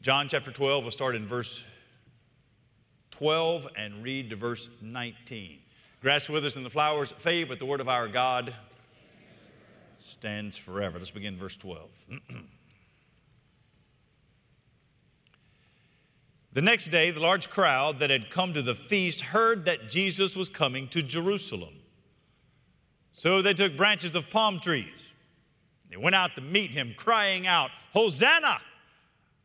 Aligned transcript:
John 0.00 0.28
chapter 0.28 0.52
12, 0.52 0.84
we'll 0.84 0.92
start 0.92 1.16
in 1.16 1.26
verse 1.26 1.64
12 3.10 3.66
and 3.76 4.04
read 4.04 4.30
to 4.30 4.36
verse 4.36 4.70
19. 4.80 5.58
Grass 6.00 6.28
withers 6.28 6.56
and 6.56 6.64
the 6.64 6.70
flowers 6.70 7.12
fade, 7.18 7.48
but 7.48 7.58
the 7.58 7.66
word 7.66 7.80
of 7.80 7.88
our 7.88 8.06
God 8.06 8.54
stands 9.98 10.56
forever. 10.56 10.98
Let's 10.98 11.10
begin 11.10 11.36
verse 11.36 11.56
12. 11.56 11.90
the 16.52 16.62
next 16.62 16.92
day, 16.92 17.10
the 17.10 17.18
large 17.18 17.50
crowd 17.50 17.98
that 17.98 18.10
had 18.10 18.30
come 18.30 18.54
to 18.54 18.62
the 18.62 18.76
feast 18.76 19.20
heard 19.20 19.64
that 19.64 19.88
Jesus 19.88 20.36
was 20.36 20.48
coming 20.48 20.86
to 20.90 21.02
Jerusalem. 21.02 21.74
So 23.10 23.42
they 23.42 23.52
took 23.52 23.76
branches 23.76 24.14
of 24.14 24.30
palm 24.30 24.60
trees. 24.60 25.12
They 25.90 25.96
went 25.96 26.14
out 26.14 26.36
to 26.36 26.40
meet 26.40 26.70
him, 26.70 26.94
crying 26.96 27.48
out, 27.48 27.72
Hosanna! 27.92 28.58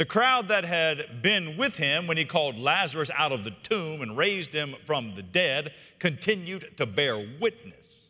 The 0.00 0.06
crowd 0.06 0.48
that 0.48 0.64
had 0.64 1.20
been 1.20 1.58
with 1.58 1.76
him 1.76 2.06
when 2.06 2.16
he 2.16 2.24
called 2.24 2.58
Lazarus 2.58 3.10
out 3.14 3.32
of 3.32 3.44
the 3.44 3.50
tomb 3.62 4.00
and 4.00 4.16
raised 4.16 4.50
him 4.50 4.74
from 4.86 5.14
the 5.14 5.22
dead 5.22 5.74
continued 5.98 6.74
to 6.78 6.86
bear 6.86 7.18
witness. 7.38 8.08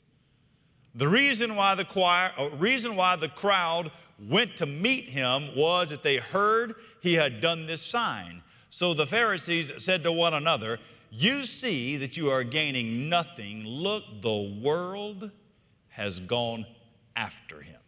The 0.94 1.08
reason 1.08 1.56
why 1.56 1.74
the 1.74 1.84
choir, 1.84 2.30
uh, 2.38 2.50
reason 2.50 2.94
why 2.94 3.16
the 3.16 3.26
crowd 3.26 3.90
went 4.20 4.56
to 4.58 4.66
meet 4.66 5.08
him 5.08 5.48
was 5.56 5.90
that 5.90 6.04
they 6.04 6.18
heard 6.18 6.76
he 7.00 7.14
had 7.14 7.40
done 7.40 7.66
this 7.66 7.82
sign. 7.82 8.44
So 8.68 8.94
the 8.94 9.04
Pharisees 9.04 9.72
said 9.78 10.04
to 10.04 10.12
one 10.12 10.34
another, 10.34 10.78
You 11.10 11.44
see 11.44 11.96
that 11.96 12.16
you 12.16 12.30
are 12.30 12.44
gaining 12.44 13.08
nothing. 13.08 13.64
Look, 13.64 14.04
the 14.22 14.60
world 14.62 15.32
has 15.88 16.20
gone 16.20 16.66
after 17.16 17.60
him. 17.60 17.80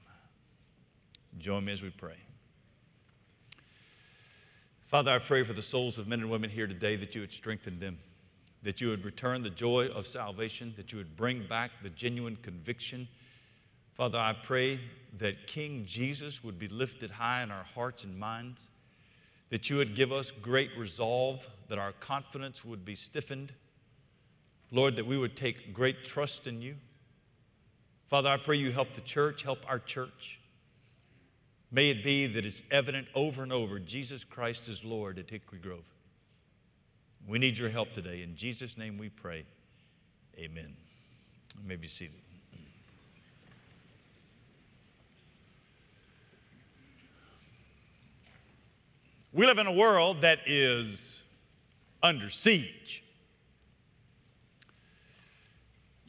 Join 1.39 1.67
me 1.67 1.73
as 1.73 1.83
we 1.83 1.91
pray. 1.91 2.17
Father, 4.93 5.11
I 5.11 5.21
pray 5.21 5.43
for 5.43 5.55
the 5.55 5.63
souls 5.63 5.99
of 5.99 6.07
men 6.07 6.21
and 6.21 6.31
women 6.31 6.51
here 6.51 6.67
today 6.67 6.97
that 6.97 7.15
you 7.15 7.23
would 7.23 7.33
strengthen 7.33 7.81
them, 7.81 7.97
that 8.63 8.83
you 8.83 8.91
would 8.91 9.07
return 9.07 9.43
the 9.43 9.49
joy 9.49 9.87
of 9.87 10.07
salvation, 10.07 10.75
that 10.77 10.93
you 10.93 10.99
would 10.99 11.17
bring 11.17 11.47
back 11.47 11.71
the 11.83 11.89
genuine 11.89 12.37
conviction. 12.43 13.09
Father, 13.95 14.19
I 14.19 14.35
pray 14.35 14.79
that 15.17 15.47
King 15.47 15.85
Jesus 15.87 16.45
would 16.45 16.59
be 16.59 16.69
lifted 16.69 17.11
high 17.11 17.43
in 17.43 17.51
our 17.51 17.65
hearts 17.65 18.05
and 18.05 18.19
minds, 18.19 18.69
that 19.49 19.71
you 19.71 19.79
would 19.79 19.95
give 19.95 20.13
us 20.13 20.31
great 20.31 20.69
resolve, 20.77 21.49
that 21.71 21.79
our 21.79 21.93
confidence 21.93 22.63
would 22.63 22.85
be 22.85 22.95
stiffened. 22.95 23.51
Lord, 24.73 24.97
that 24.97 25.07
we 25.07 25.17
would 25.17 25.39
take 25.39 25.73
great 25.73 26.05
trust 26.05 26.47
in 26.47 26.61
you. 26.61 26.75
Father, 28.09 28.29
I 28.29 28.37
pray 28.37 28.59
you 28.59 28.73
help 28.73 28.93
the 28.93 29.01
church, 29.01 29.43
help 29.43 29.61
our 29.67 29.79
church. 29.79 30.39
May 31.75 31.89
it 31.89 32.05
be 32.05 32.27
that 32.27 32.45
it's 32.45 32.63
evident 32.71 33.09
over 33.15 33.43
and 33.43 33.51
over 33.51 33.79
Jesus 33.79 34.25
Christ 34.25 34.69
is 34.69 34.85
Lord 34.85 35.19
at 35.19 35.31
Hickory 35.31 35.59
Grove. 35.59 35.87
We 37.27 37.39
need 37.39 37.57
your 37.57 37.71
help 37.71 37.95
today. 37.95 38.23
In 38.23 38.37
Jesus' 38.37 38.77
name 38.77 38.99
we 38.99 39.09
pray. 39.09 39.47
Amen. 40.39 40.77
You 41.59 41.67
may 41.67 41.77
be 41.77 41.89
seated. 41.89 42.21
We 49.33 49.47
live 49.47 49.57
in 49.57 49.67
a 49.67 49.73
world 49.73 50.21
that 50.21 50.41
is 50.45 51.23
under 52.03 52.29
siege. 52.29 53.03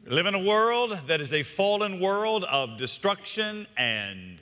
We 0.06 0.12
live 0.12 0.26
in 0.26 0.36
a 0.36 0.44
world 0.44 1.00
that 1.08 1.22
is 1.22 1.32
a 1.32 1.44
fallen 1.44 2.02
world 2.02 2.44
of 2.44 2.78
destruction 2.78 3.66
and 3.78 4.42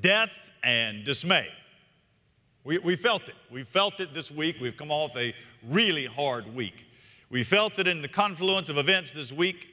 death 0.00 0.50
and 0.62 1.04
dismay. 1.04 1.48
We, 2.64 2.78
we 2.78 2.96
felt 2.96 3.28
it. 3.28 3.34
We 3.50 3.62
felt 3.62 4.00
it 4.00 4.12
this 4.12 4.30
week. 4.30 4.56
We've 4.60 4.76
come 4.76 4.90
off 4.90 5.16
a 5.16 5.34
really 5.68 6.06
hard 6.06 6.54
week. 6.54 6.84
We 7.30 7.44
felt 7.44 7.78
it 7.78 7.86
in 7.86 8.02
the 8.02 8.08
confluence 8.08 8.70
of 8.70 8.78
events 8.78 9.12
this 9.12 9.32
week 9.32 9.68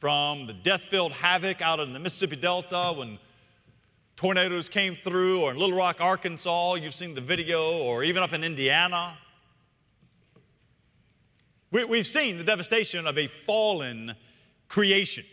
from 0.00 0.46
the 0.46 0.52
death 0.52 0.82
filled 0.82 1.12
havoc 1.12 1.62
out 1.62 1.80
in 1.80 1.92
the 1.92 1.98
Mississippi 1.98 2.36
Delta 2.36 2.94
when 2.96 3.18
tornadoes 4.16 4.68
came 4.68 4.96
through, 4.96 5.40
or 5.40 5.50
in 5.50 5.58
Little 5.58 5.76
Rock, 5.76 6.00
Arkansas, 6.00 6.74
you've 6.74 6.94
seen 6.94 7.14
the 7.14 7.20
video, 7.20 7.78
or 7.78 8.04
even 8.04 8.22
up 8.22 8.32
in 8.32 8.44
Indiana. 8.44 9.16
We, 11.70 11.98
have 11.98 12.06
seen 12.06 12.38
the 12.38 12.44
devastation 12.44 13.06
of 13.06 13.18
a 13.18 13.26
fallen 13.26 14.14
creation 14.68 15.24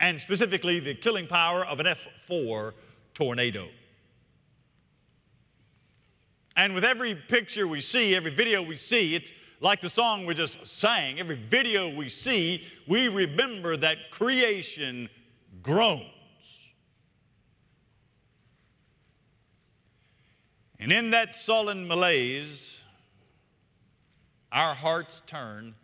and 0.00 0.20
specifically 0.20 0.80
the 0.80 0.94
killing 0.94 1.26
power 1.26 1.64
of 1.64 1.80
an 1.80 1.86
F4 1.86 2.72
tornado. 3.14 3.68
And 6.56 6.74
with 6.74 6.84
every 6.84 7.14
picture 7.14 7.68
we 7.68 7.80
see, 7.80 8.14
every 8.14 8.34
video 8.34 8.62
we 8.62 8.76
see, 8.76 9.14
it's 9.14 9.32
like 9.60 9.80
the 9.80 9.88
song 9.88 10.26
we 10.26 10.34
just 10.34 10.66
sang. 10.66 11.18
Every 11.20 11.36
video 11.36 11.94
we 11.94 12.08
see, 12.08 12.64
we 12.86 13.08
remember 13.08 13.76
that 13.76 14.10
creation 14.10 15.08
groans. 15.62 16.02
And 20.78 20.92
in 20.92 21.10
that 21.10 21.34
sullen 21.34 21.88
malaise, 21.88 22.80
our 24.52 24.74
hearts 24.74 25.22
turn 25.26 25.74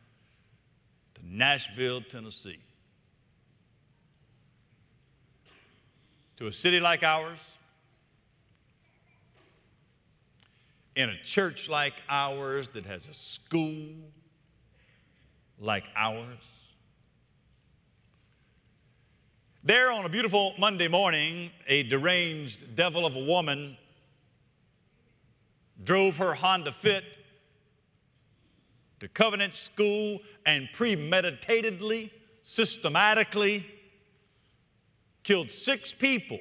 to 1.15 1.21
Nashville, 1.25 2.03
Tennessee. 2.03 2.59
To 6.37 6.47
a 6.47 6.53
city 6.53 6.81
like 6.81 7.03
ours, 7.03 7.39
in 10.95 11.09
a 11.09 11.17
church 11.25 11.69
like 11.69 11.95
ours 12.09 12.69
that 12.71 12.85
has 12.85 13.09
a 13.09 13.15
school 13.15 13.89
like 15.59 15.85
ours. 15.97 16.75
There 19.65 19.93
on 19.93 20.05
a 20.05 20.09
beautiful 20.09 20.55
Monday 20.59 20.89
morning, 20.89 21.51
a 21.69 21.85
deranged 21.85 22.75
devil 22.75 23.07
of 23.07 23.15
a 23.15 23.25
woman 23.25 23.77
drove 25.85 26.17
her 26.17 26.35
Honda 26.35 26.73
Fit 26.73 27.05
to 29.01 29.09
Covenant 29.09 29.55
School 29.55 30.21
and 30.47 30.69
premeditatedly, 30.75 32.11
systematically 32.43 33.67
killed 35.23 35.51
six 35.51 35.93
people, 35.93 36.39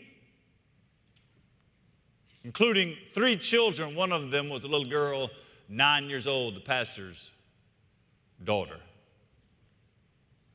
including 2.43 2.95
three 3.13 3.37
children. 3.37 3.95
One 3.95 4.11
of 4.11 4.31
them 4.31 4.49
was 4.49 4.63
a 4.63 4.67
little 4.67 4.89
girl, 4.89 5.29
nine 5.69 6.09
years 6.09 6.27
old, 6.27 6.55
the 6.55 6.61
pastor's 6.61 7.31
daughter. 8.43 8.79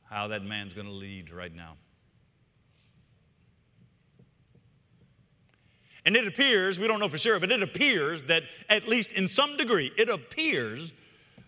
How 0.09 0.27
that 0.29 0.43
man's 0.43 0.73
going 0.73 0.87
to 0.87 0.93
lead 0.93 1.31
right 1.31 1.53
now. 1.53 1.75
And 6.05 6.15
it 6.15 6.25
appears, 6.25 6.79
we 6.79 6.87
don't 6.87 7.01
know 7.01 7.09
for 7.09 7.17
sure, 7.17 7.37
but 7.37 7.51
it 7.51 7.61
appears 7.61 8.23
that 8.23 8.43
at 8.69 8.87
least 8.87 9.11
in 9.11 9.27
some 9.27 9.57
degree, 9.57 9.91
it 9.97 10.07
appears 10.07 10.93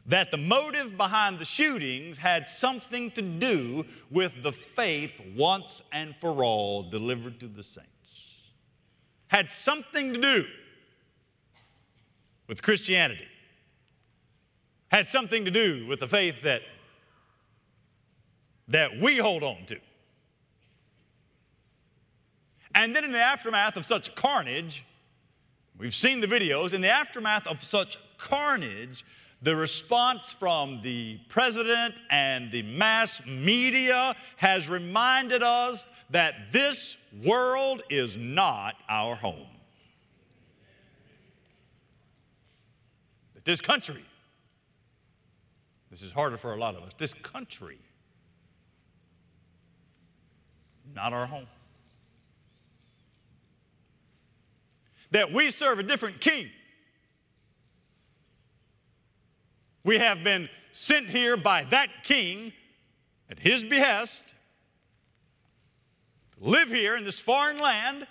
that 0.09 0.31
the 0.31 0.37
motive 0.37 0.97
behind 0.97 1.37
the 1.37 1.45
shootings 1.45 2.17
had 2.17 2.49
something 2.49 3.11
to 3.11 3.21
do 3.21 3.85
with 4.09 4.41
the 4.41 4.51
faith 4.51 5.11
once 5.35 5.83
and 5.91 6.15
for 6.19 6.43
all 6.43 6.81
delivered 6.81 7.39
to 7.39 7.47
the 7.47 7.61
saints. 7.61 7.87
Had 9.27 9.51
something 9.51 10.11
to 10.13 10.19
do 10.19 10.45
with 12.47 12.63
Christianity. 12.63 13.27
Had 14.87 15.05
something 15.05 15.45
to 15.45 15.51
do 15.51 15.85
with 15.85 15.99
the 15.99 16.07
faith 16.07 16.41
that, 16.41 16.63
that 18.67 18.99
we 18.99 19.17
hold 19.17 19.43
on 19.43 19.63
to. 19.67 19.77
And 22.73 22.95
then 22.95 23.03
in 23.03 23.11
the 23.11 23.21
aftermath 23.21 23.77
of 23.77 23.85
such 23.85 24.15
carnage, 24.15 24.83
we've 25.77 25.93
seen 25.93 26.19
the 26.19 26.27
videos, 26.27 26.73
in 26.73 26.81
the 26.81 26.89
aftermath 26.89 27.45
of 27.45 27.61
such 27.61 27.99
carnage, 28.17 29.05
The 29.41 29.55
response 29.55 30.33
from 30.33 30.81
the 30.81 31.17
president 31.29 31.95
and 32.09 32.51
the 32.51 32.61
mass 32.63 33.25
media 33.25 34.15
has 34.35 34.67
reminded 34.67 35.41
us 35.43 35.87
that 36.09 36.51
this 36.51 36.97
world 37.23 37.81
is 37.89 38.17
not 38.17 38.75
our 38.89 39.15
home. 39.15 39.47
That 43.35 43.45
this 43.45 43.61
country, 43.61 44.03
this 45.89 46.01
is 46.01 46.11
harder 46.11 46.35
for 46.35 46.53
a 46.53 46.57
lot 46.57 46.75
of 46.75 46.83
us, 46.83 46.93
this 46.95 47.13
country, 47.13 47.79
not 50.93 51.13
our 51.13 51.27
home. 51.27 51.47
That 55.11 55.31
we 55.31 55.49
serve 55.49 55.79
a 55.79 55.83
different 55.83 56.19
king 56.19 56.49
We 59.89 59.97
have 59.97 60.23
been 60.23 60.49
sent 60.71 61.07
here 61.07 61.35
by 61.35 61.63
that 61.71 62.03
king 62.03 62.53
at 63.27 63.39
his 63.39 63.63
behest 63.63 64.21
to 66.37 66.47
live 66.47 66.69
here 66.69 66.95
in 66.95 67.03
this 67.03 67.19
foreign 67.19 67.57
land 67.57 68.05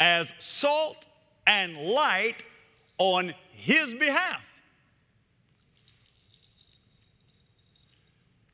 as 0.00 0.32
salt 0.40 1.06
and 1.46 1.76
light 1.76 2.42
on 2.98 3.32
his 3.52 3.94
behalf. 3.94 4.42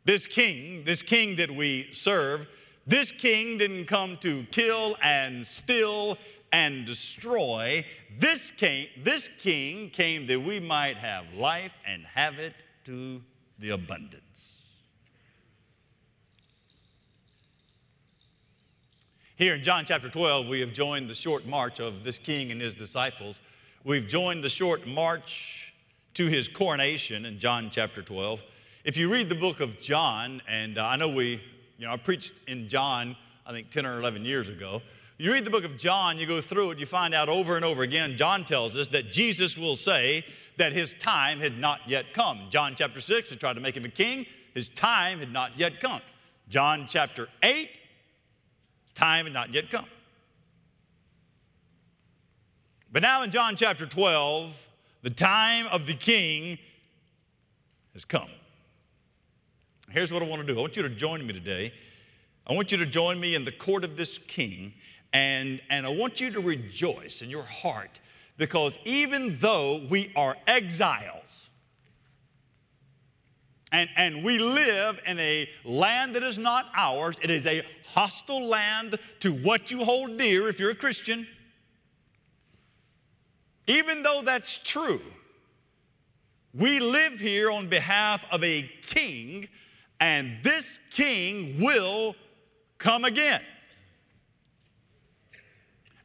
This 0.05 0.27
king, 0.27 0.85
this 0.85 1.01
king 1.01 1.37
that 1.37 1.51
we 1.51 1.89
serve, 1.93 2.47
this 2.87 3.11
king 3.11 3.57
didn't 3.57 3.87
come 3.87 4.19
to 4.19 4.43
kill 4.51 4.99
and 5.03 5.47
steal 5.47 6.19
and 6.55 6.85
destroy. 6.85 7.85
This 8.21 8.53
king, 8.53 8.87
this 9.03 9.29
king 9.41 9.91
came 9.91 10.29
that 10.29 10.39
we 10.39 10.61
might 10.61 10.97
have 10.97 11.25
life 11.35 11.75
and 11.85 12.05
have 12.05 12.39
it 12.39 12.55
to 12.85 13.21
the 13.59 13.71
abundance. 13.71 14.53
Here 19.35 19.57
in 19.57 19.65
John 19.65 19.85
chapter 19.85 20.09
12, 20.09 20.47
we 20.47 20.61
have 20.61 20.73
joined 20.73 21.11
the 21.11 21.15
short 21.15 21.45
march 21.45 21.81
of 21.81 22.05
this 22.05 22.19
king 22.19 22.53
and 22.53 22.61
his 22.61 22.77
disciples. 22.77 23.41
We've 23.83 24.07
joined 24.07 24.45
the 24.45 24.49
short 24.49 24.87
march 24.87 25.75
to 26.15 26.29
his 26.29 26.49
coronation 26.49 27.27
in 27.27 27.41
John 27.41 27.69
chapter 27.69 28.01
12. 28.01 28.41
If 28.85 28.97
you 28.97 29.13
read 29.13 29.29
the 29.29 29.35
book 29.35 29.59
of 29.59 29.81
John, 29.81 30.41
and 30.47 30.79
uh, 30.79 30.87
I 30.87 30.95
know 30.95 31.09
we, 31.09 31.43
you 31.79 31.87
know, 31.87 31.93
I 31.93 31.97
preached 31.97 32.35
in 32.47 32.69
John, 32.69 33.17
I 33.45 33.51
think 33.51 33.71
10 33.71 33.85
or 33.87 33.99
11 33.99 34.25
years 34.25 34.49
ago. 34.49 34.83
You 35.17 35.33
read 35.33 35.45
the 35.45 35.51
book 35.51 35.65
of 35.65 35.77
John, 35.77 36.19
you 36.19 36.27
go 36.27 36.41
through 36.41 36.73
it, 36.73 36.79
you 36.79 36.87
find 36.87 37.15
out 37.15 37.29
over 37.29 37.55
and 37.55 37.65
over 37.65 37.83
again, 37.83 38.17
John 38.17 38.45
tells 38.45 38.75
us 38.75 38.89
that 38.89 39.13
Jesus 39.13 39.57
will 39.57 39.77
say 39.77 40.25
that 40.57 40.73
his 40.73 40.95
time 40.95 41.39
had 41.39 41.57
not 41.57 41.81
yet 41.87 42.13
come. 42.13 42.47
John 42.51 42.75
chapter 42.77 43.01
6, 43.01 43.31
they 43.31 43.37
tried 43.37 43.53
to 43.53 43.61
make 43.61 43.77
him 43.77 43.85
a 43.85 43.89
king, 43.89 44.27
his 44.55 44.69
time 44.69 45.21
had 45.21 45.33
not 45.33 45.57
yet 45.57 45.81
come. 45.81 46.01
John 46.49 46.87
chapter 46.89 47.29
8, 47.45 47.71
time 48.97 49.27
had 49.27 49.33
not 49.33 49.55
yet 49.55 49.71
come. 49.71 49.87
But 52.91 53.03
now 53.03 53.23
in 53.23 53.31
John 53.31 53.55
chapter 53.55 53.87
12, 53.87 54.61
the 55.03 55.11
time 55.11 55.67
of 55.69 55.87
the 55.87 55.95
king 55.95 56.59
has 57.93 58.05
come. 58.05 58.29
Here's 59.91 60.13
what 60.13 60.25
I 60.25 60.27
want 60.27 60.45
to 60.45 60.47
do 60.53 60.59
I 60.59 60.61
want 60.61 60.77
you 60.77 60.83
to 60.83 60.89
join 60.89 61.25
me 61.25 61.33
today. 61.33 61.73
I 62.47 62.53
want 62.53 62.73
you 62.73 62.79
to 62.79 62.87
join 62.87 63.21
me 63.21 63.37
in 63.37 63.45
the 63.45 63.53
court 63.53 63.85
of 63.85 63.97
this 63.97 64.19
king 64.19 64.75
and, 65.15 65.63
and 65.71 65.87
I 65.87 65.91
want 65.91 66.21
you 66.21 66.31
to 66.33 66.41
rejoice 66.41 67.23
in 67.23 67.31
your 67.31 67.45
heart 67.45 68.01
because 68.37 68.77
even 68.85 69.39
though 69.39 69.87
we 69.89 70.13
are 70.17 70.37
exiles, 70.47 71.51
and, 73.75 73.89
and 73.97 74.25
we 74.25 74.39
live 74.39 75.01
in 75.05 75.19
a 75.19 75.49
land 75.65 76.15
that 76.15 76.23
is 76.23 76.39
not 76.39 76.67
ours. 76.77 77.17
It 77.21 77.29
is 77.29 77.45
a 77.45 77.67
hostile 77.87 78.47
land 78.47 78.97
to 79.19 79.33
what 79.33 79.73
you 79.73 79.85
hold 79.85 80.17
dear 80.17 80.49
if 80.49 80.61
you're 80.61 80.71
a 80.71 80.77
Christian. 80.77 81.27
Even 83.67 84.05
though 84.05 84.23
that's 84.25 84.59
true, 84.59 85.01
we 86.57 86.79
live 86.79 87.19
here 87.19 87.51
on 87.51 87.69
behalf 87.69 88.25
of 88.31 88.45
a 88.45 88.71
king, 88.87 89.49
and 89.99 90.37
this 90.45 90.79
king 90.93 91.61
will 91.61 92.15
come 92.79 93.05
again. 93.05 93.43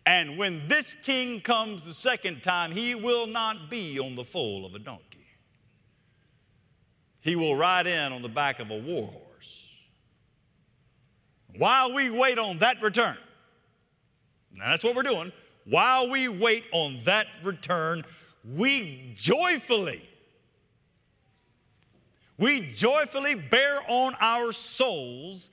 And 0.10 0.40
when 0.40 0.68
this 0.68 0.96
king 1.04 1.40
comes 1.40 1.86
the 1.86 1.94
second 1.94 2.42
time, 2.42 2.72
he 2.72 2.96
will 2.96 3.28
not 3.28 3.70
be 3.70 4.00
on 4.00 4.16
the 4.16 4.24
foal 4.24 4.66
of 4.66 4.74
a 4.74 4.80
donkey. 4.80 5.28
He 7.22 7.36
will 7.36 7.56
ride 7.56 7.86
in 7.86 8.12
on 8.12 8.24
the 8.24 8.28
back 8.30 8.60
of 8.60 8.72
a 8.72 8.80
war 8.80 9.06
horse. 9.06 9.72
While 11.56 11.94
we 11.94 12.10
wait 12.10 12.40
on 12.40 12.58
that 12.58 12.82
return, 12.82 13.20
now 14.56 14.72
that's 14.72 14.84
what 14.84 14.96
we're 14.96 15.04
doing. 15.04 15.32
While 15.66 16.10
we 16.10 16.28
wait 16.28 16.64
on 16.72 16.98
that 17.06 17.28
return, 17.44 18.04
we 18.44 19.14
joyfully, 19.16 20.10
we 22.40 22.62
joyfully 22.72 23.36
bear 23.36 23.78
on 23.88 24.16
our 24.20 24.54
souls 24.54 25.52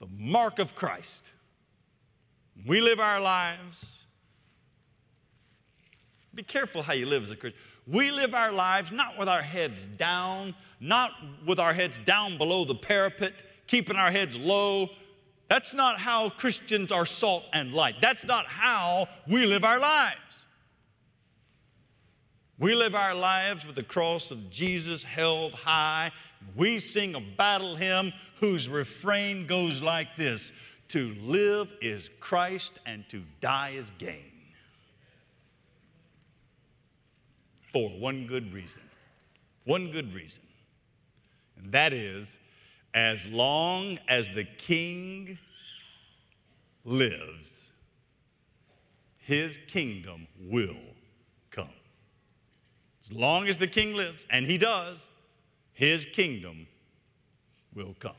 the 0.00 0.08
mark 0.16 0.58
of 0.58 0.74
Christ. 0.74 1.32
We 2.66 2.80
live 2.80 3.00
our 3.00 3.20
lives. 3.20 4.02
Be 6.34 6.42
careful 6.42 6.82
how 6.82 6.92
you 6.92 7.06
live 7.06 7.22
as 7.24 7.30
a 7.30 7.36
Christian. 7.36 7.60
We 7.86 8.10
live 8.10 8.34
our 8.34 8.52
lives 8.52 8.92
not 8.92 9.18
with 9.18 9.28
our 9.28 9.42
heads 9.42 9.84
down, 9.98 10.54
not 10.80 11.12
with 11.46 11.58
our 11.58 11.74
heads 11.74 11.98
down 12.04 12.38
below 12.38 12.64
the 12.64 12.74
parapet, 12.74 13.34
keeping 13.66 13.96
our 13.96 14.10
heads 14.10 14.38
low. 14.38 14.88
That's 15.48 15.74
not 15.74 15.98
how 15.98 16.30
Christians 16.30 16.92
are 16.92 17.04
salt 17.04 17.44
and 17.52 17.72
light. 17.74 17.96
That's 18.00 18.24
not 18.24 18.46
how 18.46 19.08
we 19.28 19.44
live 19.44 19.64
our 19.64 19.78
lives. 19.78 20.46
We 22.58 22.74
live 22.74 22.94
our 22.94 23.14
lives 23.14 23.66
with 23.66 23.74
the 23.74 23.82
cross 23.82 24.30
of 24.30 24.48
Jesus 24.48 25.02
held 25.02 25.52
high. 25.52 26.12
We 26.54 26.78
sing 26.78 27.14
a 27.16 27.20
battle 27.20 27.74
hymn 27.74 28.12
whose 28.38 28.68
refrain 28.68 29.46
goes 29.46 29.82
like 29.82 30.16
this 30.16 30.52
to 30.92 31.16
live 31.22 31.68
is 31.80 32.10
Christ 32.20 32.78
and 32.84 33.08
to 33.08 33.22
die 33.40 33.70
is 33.70 33.90
gain. 33.96 34.30
For 37.72 37.88
one 37.88 38.26
good 38.26 38.52
reason. 38.52 38.82
One 39.64 39.90
good 39.90 40.12
reason. 40.12 40.42
And 41.56 41.72
that 41.72 41.94
is, 41.94 42.38
as 42.92 43.26
long 43.28 43.98
as 44.06 44.28
the 44.28 44.44
king 44.44 45.38
lives, 46.84 47.70
his 49.16 49.58
kingdom 49.68 50.26
will 50.38 50.76
come. 51.50 51.70
As 53.02 53.10
long 53.10 53.48
as 53.48 53.56
the 53.56 53.66
king 53.66 53.94
lives, 53.94 54.26
and 54.28 54.44
he 54.44 54.58
does, 54.58 54.98
his 55.72 56.04
kingdom 56.04 56.66
will 57.74 57.94
come. 57.98 58.12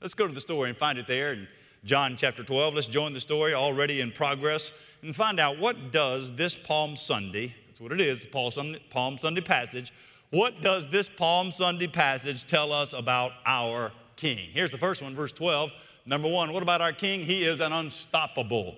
Let's 0.00 0.12
go 0.12 0.26
to 0.26 0.34
the 0.34 0.40
story 0.40 0.68
and 0.68 0.78
find 0.78 0.98
it 0.98 1.06
there 1.06 1.32
in 1.32 1.48
John 1.84 2.16
chapter 2.18 2.44
12. 2.44 2.74
Let's 2.74 2.86
join 2.86 3.14
the 3.14 3.20
story 3.20 3.54
already 3.54 4.02
in 4.02 4.12
progress 4.12 4.72
and 5.02 5.16
find 5.16 5.40
out 5.40 5.58
what 5.58 5.90
does 5.90 6.34
this 6.36 6.54
Palm 6.54 6.96
Sunday, 6.96 7.54
that's 7.66 7.80
what 7.80 7.92
it 7.92 8.00
is, 8.00 8.26
Palm 8.26 8.50
Sunday, 8.50 8.82
Palm 8.90 9.16
Sunday 9.16 9.40
passage, 9.40 9.94
what 10.30 10.60
does 10.60 10.86
this 10.88 11.08
Palm 11.08 11.50
Sunday 11.50 11.86
passage 11.86 12.44
tell 12.46 12.72
us 12.72 12.92
about 12.92 13.32
our 13.46 13.90
King? 14.16 14.50
Here's 14.52 14.70
the 14.70 14.78
first 14.78 15.00
one, 15.00 15.14
verse 15.14 15.32
12. 15.32 15.70
Number 16.04 16.28
one, 16.28 16.52
what 16.52 16.62
about 16.62 16.82
our 16.82 16.92
King? 16.92 17.24
He 17.24 17.44
is 17.44 17.60
an 17.60 17.72
unstoppable 17.72 18.76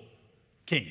King. 0.65 0.87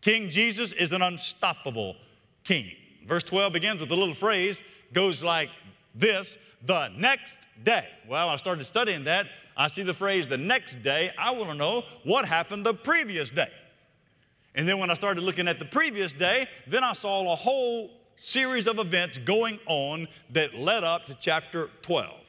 King 0.00 0.30
Jesus 0.30 0.72
is 0.72 0.92
an 0.92 1.02
unstoppable 1.02 1.94
King. 2.42 2.72
Verse 3.06 3.22
12 3.24 3.52
begins 3.52 3.80
with 3.80 3.90
a 3.92 3.96
little 3.96 4.14
phrase, 4.14 4.62
goes 4.92 5.22
like 5.22 5.50
this 5.94 6.38
the 6.66 6.88
next 6.96 7.48
day. 7.62 7.86
Well, 8.08 8.28
I 8.28 8.36
started 8.36 8.64
studying 8.64 9.04
that. 9.04 9.26
I 9.56 9.68
see 9.68 9.82
the 9.82 9.94
phrase 9.94 10.28
the 10.28 10.36
next 10.36 10.82
day. 10.82 11.12
I 11.18 11.30
want 11.30 11.50
to 11.50 11.54
know 11.54 11.82
what 12.04 12.26
happened 12.26 12.66
the 12.66 12.74
previous 12.74 13.30
day. 13.30 13.50
And 14.54 14.68
then 14.68 14.78
when 14.78 14.90
I 14.90 14.94
started 14.94 15.22
looking 15.22 15.48
at 15.48 15.58
the 15.58 15.64
previous 15.64 16.12
day, 16.12 16.48
then 16.66 16.84
I 16.84 16.92
saw 16.92 17.32
a 17.32 17.36
whole 17.36 17.90
series 18.16 18.66
of 18.66 18.78
events 18.78 19.18
going 19.18 19.58
on 19.66 20.06
that 20.30 20.54
led 20.54 20.84
up 20.84 21.06
to 21.06 21.16
chapter 21.20 21.70
12. 21.82 22.24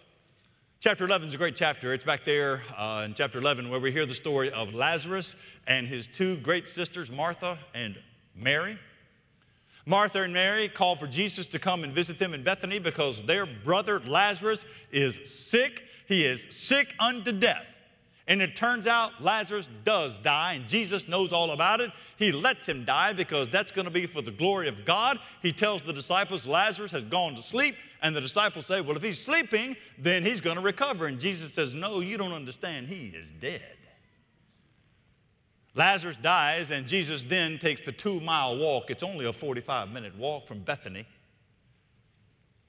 Chapter 0.80 1.06
11 1.06 1.30
is 1.30 1.34
a 1.34 1.38
great 1.38 1.56
chapter. 1.56 1.94
It's 1.94 2.04
back 2.04 2.26
there 2.26 2.62
uh, 2.78 3.04
in 3.06 3.14
chapter 3.14 3.40
11 3.40 3.70
where 3.70 3.80
we 3.80 3.92
hear 3.92 4.06
the 4.06 4.14
story 4.14 4.52
of 4.52 4.74
Lazarus 4.74 5.36
and 5.68 5.88
his 5.88 6.08
two 6.08 6.38
great 6.38 6.70
sisters, 6.70 7.12
Martha 7.12 7.58
and 7.74 7.98
Mary. 8.36 8.78
Martha 9.88 10.22
and 10.22 10.34
Mary 10.34 10.68
called 10.68 11.00
for 11.00 11.08
Jesus 11.08 11.46
to 11.48 11.60
come 11.60 11.84
and 11.84 11.94
visit 11.94 12.18
them 12.18 12.34
in 12.34 12.44
Bethany 12.44 12.80
because 12.80 13.24
their 13.24 13.46
brother 13.46 14.00
Lazarus 14.00 14.66
is 14.92 15.20
sick. 15.26 15.84
He 16.08 16.26
is 16.26 16.48
sick 16.50 16.94
unto 17.00 17.32
death. 17.32 17.76
And 18.28 18.42
it 18.42 18.56
turns 18.56 18.88
out 18.88 19.22
Lazarus 19.22 19.70
does 19.84 20.18
die, 20.20 20.54
and 20.54 20.68
Jesus 20.68 21.08
knows 21.08 21.32
all 21.32 21.52
about 21.52 21.80
it. 21.80 21.92
He 22.18 22.32
lets 22.32 22.68
him 22.68 22.84
die 22.84 23.14
because 23.14 23.50
that's 23.50 23.72
going 23.72 23.86
to 23.86 23.92
be 23.92 24.08
for 24.08 24.24
the 24.24 24.32
glory 24.32 24.68
of 24.68 24.84
God. 24.84 25.20
He 25.44 25.52
tells 25.52 25.84
the 25.84 25.94
disciples 25.94 26.48
Lazarus 26.48 26.92
has 26.92 27.04
gone 27.04 27.36
to 27.36 27.44
sleep, 27.44 27.76
and 28.02 28.16
the 28.16 28.22
disciples 28.22 28.66
say, 28.66 28.82
Well, 28.82 28.98
if 28.98 29.04
he's 29.04 29.24
sleeping, 29.24 29.76
then 30.00 30.24
he's 30.24 30.42
going 30.42 30.56
to 30.56 30.64
recover. 30.64 31.06
And 31.06 31.20
Jesus 31.20 31.54
says, 31.54 31.76
No, 31.76 32.00
you 32.00 32.18
don't 32.18 32.34
understand. 32.34 32.88
He 32.88 33.08
is 33.16 33.30
dead. 33.30 33.78
Lazarus 35.76 36.16
dies, 36.16 36.72
and 36.72 36.88
Jesus 36.88 37.26
then 37.26 37.60
takes 37.60 37.82
the 37.82 37.92
two 37.92 38.20
mile 38.22 38.58
walk. 38.58 38.90
It's 38.90 39.04
only 39.04 39.26
a 39.28 39.34
45 39.34 39.92
minute 39.92 40.18
walk 40.18 40.48
from 40.48 40.62
Bethany 40.62 41.06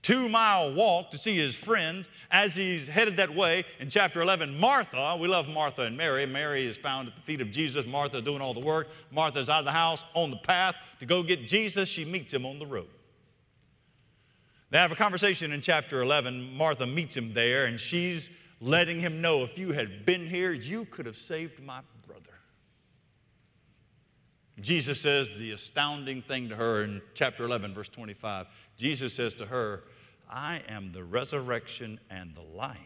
two 0.07 0.29
mile 0.29 0.73
walk 0.73 1.11
to 1.11 1.19
see 1.19 1.37
his 1.37 1.57
friends 1.57 2.09
as 2.31 2.55
he's 2.55 2.87
headed 2.87 3.17
that 3.17 3.35
way 3.35 3.65
in 3.81 3.91
chapter 3.91 4.21
11 4.23 4.57
martha 4.57 5.19
we 5.21 5.27
love 5.27 5.49
martha 5.49 5.83
and 5.83 5.97
mary. 5.97 6.25
Mary 6.25 6.65
is 6.65 6.77
found 6.77 7.09
at 7.09 7.17
the 7.17 7.21
feet 7.23 7.41
of 7.41 7.51
jesus. 7.51 7.85
Martha 7.85 8.23
doing 8.23 8.41
all 8.41 8.55
the 8.55 8.61
work. 8.61 8.87
Martha's 9.11 9.51
out 9.51 9.59
of 9.59 9.65
the 9.65 9.73
house 9.73 10.05
on 10.15 10.31
the 10.31 10.37
path 10.37 10.77
to 11.01 11.07
go 11.07 11.25
get 11.25 11.49
jesus. 11.49 11.89
She 11.89 12.05
meets 12.05 12.33
him 12.33 12.47
on 12.47 12.61
the 12.61 12.67
road. 12.67 12.87
They 14.71 14.79
have 14.79 14.93
a 14.93 14.97
conversation 14.97 15.51
in 15.51 15.61
chapter 15.61 16.01
11 16.03 16.57
martha 16.57 16.87
meets 16.87 17.17
him 17.17 17.35
there 17.35 17.65
and 17.65 17.81
she's 17.81 18.31
letting 18.61 19.01
him 19.01 19.21
know 19.21 19.43
if 19.43 19.59
you 19.59 19.73
had 19.73 20.07
been 20.07 20.25
here 20.25 20.53
you 20.53 20.85
could 20.85 21.07
have 21.07 21.17
saved 21.17 21.61
my 21.61 21.81
brother. 22.07 22.23
Jesus 24.61 25.01
says 25.01 25.35
the 25.35 25.51
astounding 25.51 26.23
thing 26.23 26.49
to 26.51 26.55
her 26.55 26.85
in 26.85 27.03
chapter 27.15 27.43
11 27.43 27.75
verse 27.75 27.89
25 27.89 28.47
jesus 28.77 29.13
says 29.13 29.35
to 29.35 29.47
her 29.47 29.83
I 30.29 30.63
am 30.69 30.93
the 30.93 31.05
resurrection 31.05 32.01
and 32.11 32.35
the 32.35 32.43
life. 32.43 32.79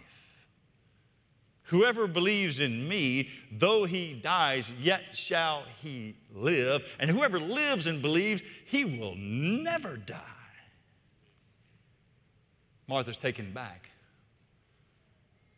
Whoever 1.64 2.08
believes 2.08 2.58
in 2.58 2.88
me, 2.88 3.30
though 3.52 3.84
he 3.84 4.14
dies, 4.14 4.72
yet 4.80 5.14
shall 5.14 5.62
he 5.80 6.16
live. 6.34 6.82
And 6.98 7.08
whoever 7.08 7.38
lives 7.38 7.86
and 7.86 8.02
believes, 8.02 8.42
he 8.66 8.84
will 8.84 9.14
never 9.14 9.96
die. 9.96 10.16
Martha's 12.88 13.16
taken 13.16 13.52
back. 13.52 13.88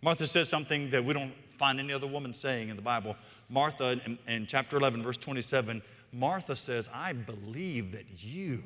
Martha 0.03 0.27
says 0.27 0.51
something 0.51 0.91
that 0.91 1.03
we 1.03 1.15
don't 1.15 1.33
find 1.57 1.81
any 1.81 1.95
other 1.95 2.07
woman 2.07 2.35
saying 2.35 2.69
in 2.69 2.77
the 2.77 2.83
Bible. 2.83 3.17
Martha, 3.49 3.99
in, 4.05 4.19
in 4.29 4.47
chapter 4.47 4.77
11, 4.77 5.03
verse 5.03 5.17
27, 5.17 5.81
Martha 6.13 6.55
says, 6.55 6.91
I 6.93 7.15
believe 7.15 7.93
that 7.93 8.05
you 8.23 8.63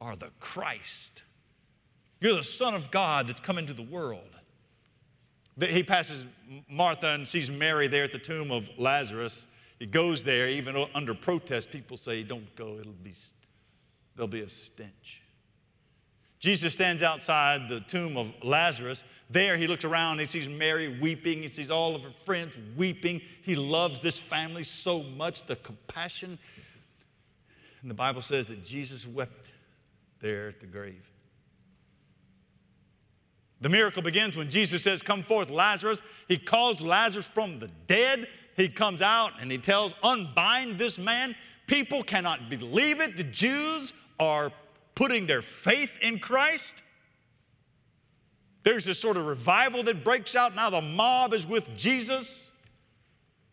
are 0.00 0.16
the 0.16 0.30
Christ 0.40 1.22
you're 2.20 2.34
the 2.34 2.44
Son 2.44 2.74
of 2.74 2.90
God 2.90 3.28
that's 3.28 3.40
come 3.40 3.58
into 3.58 3.72
the 3.72 3.82
world. 3.82 4.28
He 5.58 5.82
passes 5.82 6.26
Martha 6.68 7.08
and 7.08 7.26
sees 7.26 7.50
Mary 7.50 7.88
there 7.88 8.04
at 8.04 8.12
the 8.12 8.18
tomb 8.18 8.50
of 8.50 8.68
Lazarus. 8.78 9.46
He 9.78 9.86
goes 9.86 10.22
there, 10.22 10.48
even 10.48 10.76
under 10.94 11.14
protest. 11.14 11.70
People 11.70 11.96
say, 11.96 12.22
Don't 12.22 12.54
go, 12.56 12.78
it'll 12.78 12.92
be, 12.92 13.14
there'll 14.14 14.28
be 14.28 14.42
a 14.42 14.48
stench. 14.48 15.22
Jesus 16.38 16.74
stands 16.74 17.02
outside 17.02 17.68
the 17.68 17.80
tomb 17.80 18.16
of 18.16 18.32
Lazarus. 18.42 19.04
There, 19.30 19.56
he 19.56 19.66
looks 19.66 19.84
around, 19.84 20.20
he 20.20 20.26
sees 20.26 20.48
Mary 20.48 21.00
weeping, 21.00 21.42
he 21.42 21.48
sees 21.48 21.70
all 21.70 21.96
of 21.96 22.02
her 22.02 22.10
friends 22.10 22.58
weeping. 22.76 23.20
He 23.42 23.56
loves 23.56 23.98
this 23.98 24.20
family 24.20 24.62
so 24.62 25.02
much, 25.02 25.44
the 25.46 25.56
compassion. 25.56 26.38
And 27.80 27.90
the 27.90 27.94
Bible 27.94 28.22
says 28.22 28.46
that 28.46 28.64
Jesus 28.64 29.06
wept 29.06 29.50
there 30.20 30.48
at 30.48 30.60
the 30.60 30.66
grave. 30.66 31.10
The 33.60 33.68
miracle 33.68 34.02
begins 34.02 34.36
when 34.36 34.50
Jesus 34.50 34.82
says, 34.82 35.02
Come 35.02 35.22
forth, 35.22 35.50
Lazarus. 35.50 36.02
He 36.28 36.36
calls 36.36 36.82
Lazarus 36.82 37.26
from 37.26 37.58
the 37.58 37.70
dead. 37.86 38.28
He 38.56 38.68
comes 38.68 39.02
out 39.02 39.32
and 39.40 39.50
he 39.50 39.58
tells, 39.58 39.94
Unbind 40.02 40.78
this 40.78 40.98
man. 40.98 41.34
People 41.66 42.02
cannot 42.02 42.48
believe 42.50 43.00
it. 43.00 43.16
The 43.16 43.24
Jews 43.24 43.92
are 44.20 44.52
putting 44.94 45.26
their 45.26 45.42
faith 45.42 45.98
in 46.00 46.18
Christ. 46.18 46.82
There's 48.62 48.84
this 48.84 48.98
sort 48.98 49.16
of 49.16 49.26
revival 49.26 49.82
that 49.84 50.04
breaks 50.04 50.34
out. 50.34 50.54
Now 50.54 50.70
the 50.70 50.80
mob 50.80 51.32
is 51.32 51.46
with 51.46 51.76
Jesus. 51.76 52.50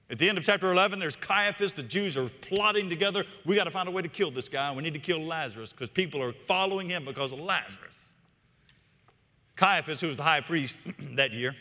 At 0.09 0.19
the 0.19 0.27
end 0.27 0.37
of 0.37 0.43
chapter 0.43 0.71
11, 0.71 0.99
there's 0.99 1.15
Caiaphas. 1.15 1.73
The 1.73 1.83
Jews 1.83 2.17
are 2.17 2.29
plotting 2.41 2.89
together. 2.89 3.23
We 3.45 3.55
got 3.55 3.63
to 3.63 3.71
find 3.71 3.87
a 3.87 3.91
way 3.91 4.01
to 4.01 4.07
kill 4.07 4.31
this 4.31 4.49
guy. 4.49 4.71
We 4.71 4.83
need 4.83 4.93
to 4.93 4.99
kill 4.99 5.25
Lazarus 5.25 5.71
because 5.71 5.89
people 5.89 6.21
are 6.21 6.33
following 6.33 6.89
him 6.89 7.05
because 7.05 7.31
of 7.31 7.39
Lazarus. 7.39 8.02
Caiaphas, 9.55 10.01
who 10.01 10.07
was 10.07 10.17
the 10.17 10.23
high 10.23 10.41
priest 10.41 10.77
that 11.15 11.31
year, 11.31 11.55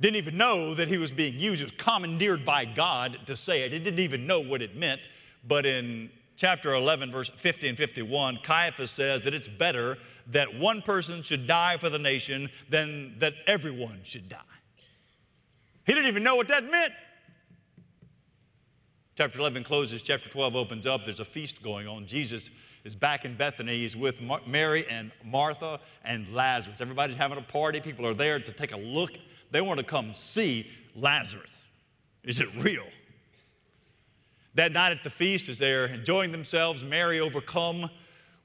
didn't 0.00 0.16
even 0.16 0.36
know 0.36 0.74
that 0.74 0.88
he 0.88 0.96
was 0.96 1.10
being 1.10 1.34
used. 1.34 1.58
He 1.58 1.64
was 1.64 1.72
commandeered 1.72 2.44
by 2.44 2.64
God 2.64 3.18
to 3.26 3.34
say 3.34 3.62
it. 3.62 3.72
He 3.72 3.78
didn't 3.78 3.98
even 3.98 4.26
know 4.26 4.40
what 4.40 4.62
it 4.62 4.76
meant. 4.76 5.00
But 5.46 5.66
in 5.66 6.10
chapter 6.36 6.72
11, 6.74 7.10
verse 7.10 7.28
50 7.28 7.68
and 7.68 7.76
51, 7.76 8.38
Caiaphas 8.44 8.92
says 8.92 9.22
that 9.22 9.34
it's 9.34 9.48
better 9.48 9.98
that 10.28 10.54
one 10.58 10.82
person 10.82 11.22
should 11.22 11.46
die 11.46 11.76
for 11.78 11.88
the 11.88 11.98
nation 11.98 12.48
than 12.68 13.18
that 13.18 13.34
everyone 13.46 14.00
should 14.04 14.28
die. 14.28 14.38
He 15.84 15.94
didn't 15.94 16.08
even 16.08 16.22
know 16.22 16.36
what 16.36 16.48
that 16.48 16.70
meant. 16.70 16.92
Chapter 19.16 19.40
11 19.40 19.64
closes, 19.64 20.02
chapter 20.02 20.28
12 20.28 20.54
opens 20.54 20.86
up. 20.86 21.04
There's 21.04 21.18
a 21.18 21.24
feast 21.24 21.60
going 21.60 21.88
on. 21.88 22.06
Jesus 22.06 22.50
is 22.88 22.96
back 22.96 23.26
in 23.26 23.36
Bethany. 23.36 23.80
He's 23.80 23.94
with 23.94 24.16
Mary 24.46 24.86
and 24.88 25.12
Martha 25.22 25.78
and 26.04 26.26
Lazarus. 26.34 26.80
Everybody's 26.80 27.18
having 27.18 27.36
a 27.36 27.42
party. 27.42 27.80
People 27.80 28.06
are 28.06 28.14
there 28.14 28.40
to 28.40 28.50
take 28.50 28.72
a 28.72 28.78
look. 28.78 29.10
They 29.50 29.60
want 29.60 29.76
to 29.76 29.84
come 29.84 30.14
see 30.14 30.66
Lazarus. 30.96 31.66
Is 32.24 32.40
it 32.40 32.48
real? 32.56 32.86
That 34.54 34.72
night 34.72 34.92
at 34.92 35.04
the 35.04 35.10
feast, 35.10 35.50
as 35.50 35.58
they're 35.58 35.88
enjoying 35.88 36.32
themselves, 36.32 36.82
Mary, 36.82 37.20
overcome 37.20 37.90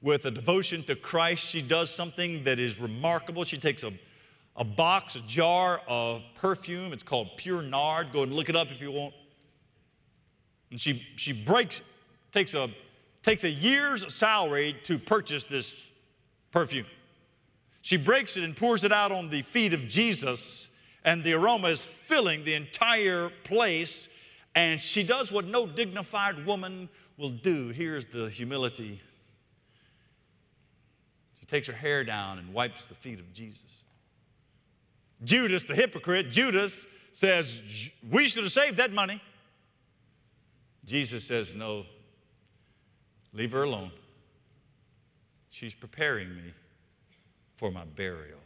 with 0.02 0.26
a 0.26 0.30
devotion 0.30 0.84
to 0.84 0.94
Christ, 0.94 1.46
she 1.46 1.62
does 1.62 1.88
something 1.88 2.44
that 2.44 2.58
is 2.58 2.78
remarkable. 2.78 3.44
She 3.44 3.56
takes 3.56 3.82
a, 3.82 3.94
a 4.56 4.64
box, 4.64 5.16
a 5.16 5.22
jar 5.22 5.80
of 5.88 6.22
perfume. 6.34 6.92
It's 6.92 7.02
called 7.02 7.30
pure 7.38 7.62
nard. 7.62 8.12
Go 8.12 8.24
and 8.24 8.32
look 8.34 8.50
it 8.50 8.56
up 8.56 8.68
if 8.70 8.82
you 8.82 8.92
want. 8.92 9.14
And 10.70 10.78
she, 10.78 11.02
she 11.16 11.32
breaks, 11.32 11.80
takes 12.30 12.52
a 12.52 12.68
takes 13.24 13.42
a 13.42 13.50
year's 13.50 14.12
salary 14.14 14.76
to 14.84 14.98
purchase 14.98 15.46
this 15.46 15.74
perfume. 16.52 16.86
She 17.80 17.96
breaks 17.96 18.36
it 18.36 18.44
and 18.44 18.54
pours 18.56 18.84
it 18.84 18.92
out 18.92 19.12
on 19.12 19.30
the 19.30 19.42
feet 19.42 19.72
of 19.72 19.88
Jesus, 19.88 20.68
and 21.04 21.24
the 21.24 21.32
aroma 21.32 21.68
is 21.68 21.84
filling 21.84 22.44
the 22.44 22.54
entire 22.54 23.30
place. 23.42 24.08
And 24.54 24.80
she 24.80 25.02
does 25.02 25.32
what 25.32 25.46
no 25.46 25.66
dignified 25.66 26.46
woman 26.46 26.88
will 27.16 27.30
do. 27.30 27.68
Here's 27.70 28.06
the 28.06 28.28
humility. 28.28 29.00
She 31.40 31.46
takes 31.46 31.66
her 31.66 31.74
hair 31.74 32.04
down 32.04 32.38
and 32.38 32.54
wipes 32.54 32.86
the 32.86 32.94
feet 32.94 33.18
of 33.20 33.32
Jesus. 33.32 33.84
Judas, 35.24 35.64
the 35.64 35.74
hypocrite, 35.74 36.30
Judas 36.30 36.86
says, 37.10 37.62
We 38.08 38.28
should 38.28 38.44
have 38.44 38.52
saved 38.52 38.76
that 38.76 38.92
money. 38.92 39.20
Jesus 40.84 41.24
says, 41.24 41.54
No, 41.54 41.84
Leave 43.34 43.52
her 43.52 43.64
alone. 43.64 43.90
She's 45.50 45.74
preparing 45.74 46.34
me 46.34 46.52
for 47.56 47.70
my 47.70 47.84
burial. 47.84 48.38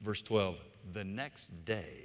Verse 0.00 0.22
12, 0.22 0.56
the 0.92 1.04
next 1.04 1.48
day, 1.64 2.04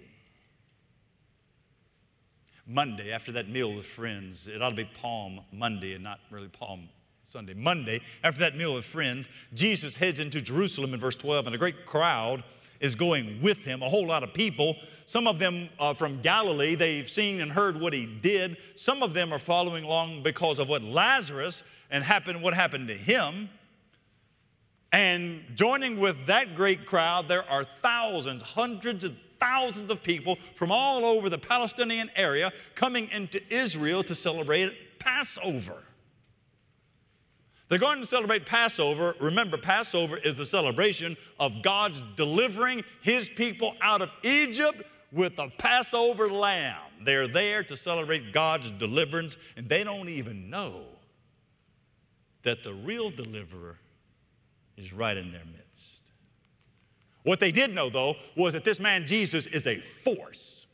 Monday, 2.68 3.12
after 3.12 3.32
that 3.34 3.50
meal 3.50 3.74
with 3.74 3.86
friends, 3.86 4.48
it 4.48 4.62
ought 4.62 4.70
to 4.72 4.76
be 4.76 4.90
Palm 5.02 5.42
Monday 5.52 5.94
and 5.94 6.04
not 6.04 6.20
really 6.30 6.48
Palm 6.48 6.88
Sunday. 7.24 7.54
Monday, 7.54 8.02
after 8.24 8.40
that 8.40 8.56
meal 8.56 8.76
with 8.76 8.86
friends, 8.86 9.28
Jesus 9.54 9.96
heads 9.96 10.20
into 10.20 10.42
Jerusalem 10.42 10.94
in 10.94 11.00
verse 11.00 11.16
12, 11.16 11.48
and 11.48 11.56
a 11.56 11.58
great 11.58 11.86
crowd 11.86 12.44
is 12.82 12.96
going 12.96 13.42
with 13.42 13.60
him, 13.60 13.82
a 13.82 13.90
whole 13.90 14.06
lot 14.06 14.24
of 14.24 14.34
people. 14.34 14.76
Some 15.06 15.28
of 15.28 15.40
them 15.40 15.70
uh, 15.80 15.94
from 15.94 16.20
Galilee, 16.22 16.76
they've 16.76 17.10
seen 17.10 17.40
and 17.40 17.52
heard 17.52 17.80
what 17.80 17.94
he 17.94 18.06
did. 18.06 18.58
Some 18.76 19.04
of 19.04 19.14
them 19.14 19.32
are 19.32 19.40
following 19.40 19.86
along 19.86 20.24
because 20.24 20.60
of 20.60 20.68
what 20.68 20.82
Lazarus 20.82 21.64
and 21.92 22.04
happened, 22.04 22.42
what 22.42 22.54
happened 22.54 22.88
to 22.90 22.98
him. 22.98 23.50
And 24.92 25.44
joining 25.56 26.00
with 26.00 26.26
that 26.26 26.56
great 26.56 26.86
crowd, 26.86 27.30
there 27.30 27.50
are 27.50 27.64
thousands, 27.64 28.42
hundreds 28.42 29.04
of 29.04 29.16
thousands 29.40 29.90
of 29.90 30.04
people 30.04 30.38
from 30.56 30.72
all 30.72 31.06
over 31.06 31.30
the 31.30 31.38
Palestinian 31.38 32.12
area 32.16 32.52
coming 32.76 33.10
into 33.12 33.42
Israel 33.54 34.04
to 34.04 34.14
celebrate 34.14 35.00
Passover. 35.00 35.84
They're 37.72 37.80
going 37.80 38.02
to 38.02 38.06
celebrate 38.06 38.46
Passover. 38.46 39.16
Remember, 39.22 39.58
Passover 39.58 40.18
is 40.18 40.36
the 40.36 40.46
celebration 40.46 41.16
of 41.40 41.64
God's 41.64 42.04
delivering 42.18 42.84
his 43.02 43.30
people 43.30 43.78
out 43.80 44.02
of 44.02 44.10
Egypt 44.24 44.84
with 45.14 45.40
a 45.40 45.48
Passover 45.58 46.30
lamb. 46.30 46.82
They're 47.06 47.30
there 47.30 47.64
to 47.64 47.78
celebrate 47.78 48.34
God's 48.34 48.72
deliverance, 48.72 49.38
and 49.56 49.70
they 49.70 49.86
don't 49.86 50.10
even 50.10 50.50
know 50.50 50.84
that 52.44 52.62
the 52.62 52.74
real 52.74 53.10
deliverer 53.10 53.78
is 54.76 54.92
right 54.92 55.16
in 55.16 55.32
their 55.32 55.46
midst. 55.46 56.02
What 57.24 57.40
they 57.40 57.54
did 57.54 57.74
know, 57.74 57.90
though, 57.90 58.16
was 58.36 58.54
that 58.54 58.66
this 58.66 58.82
man 58.82 59.08
Jesus 59.08 59.46
is 59.46 59.66
a 59.66 59.78
force. 59.78 60.68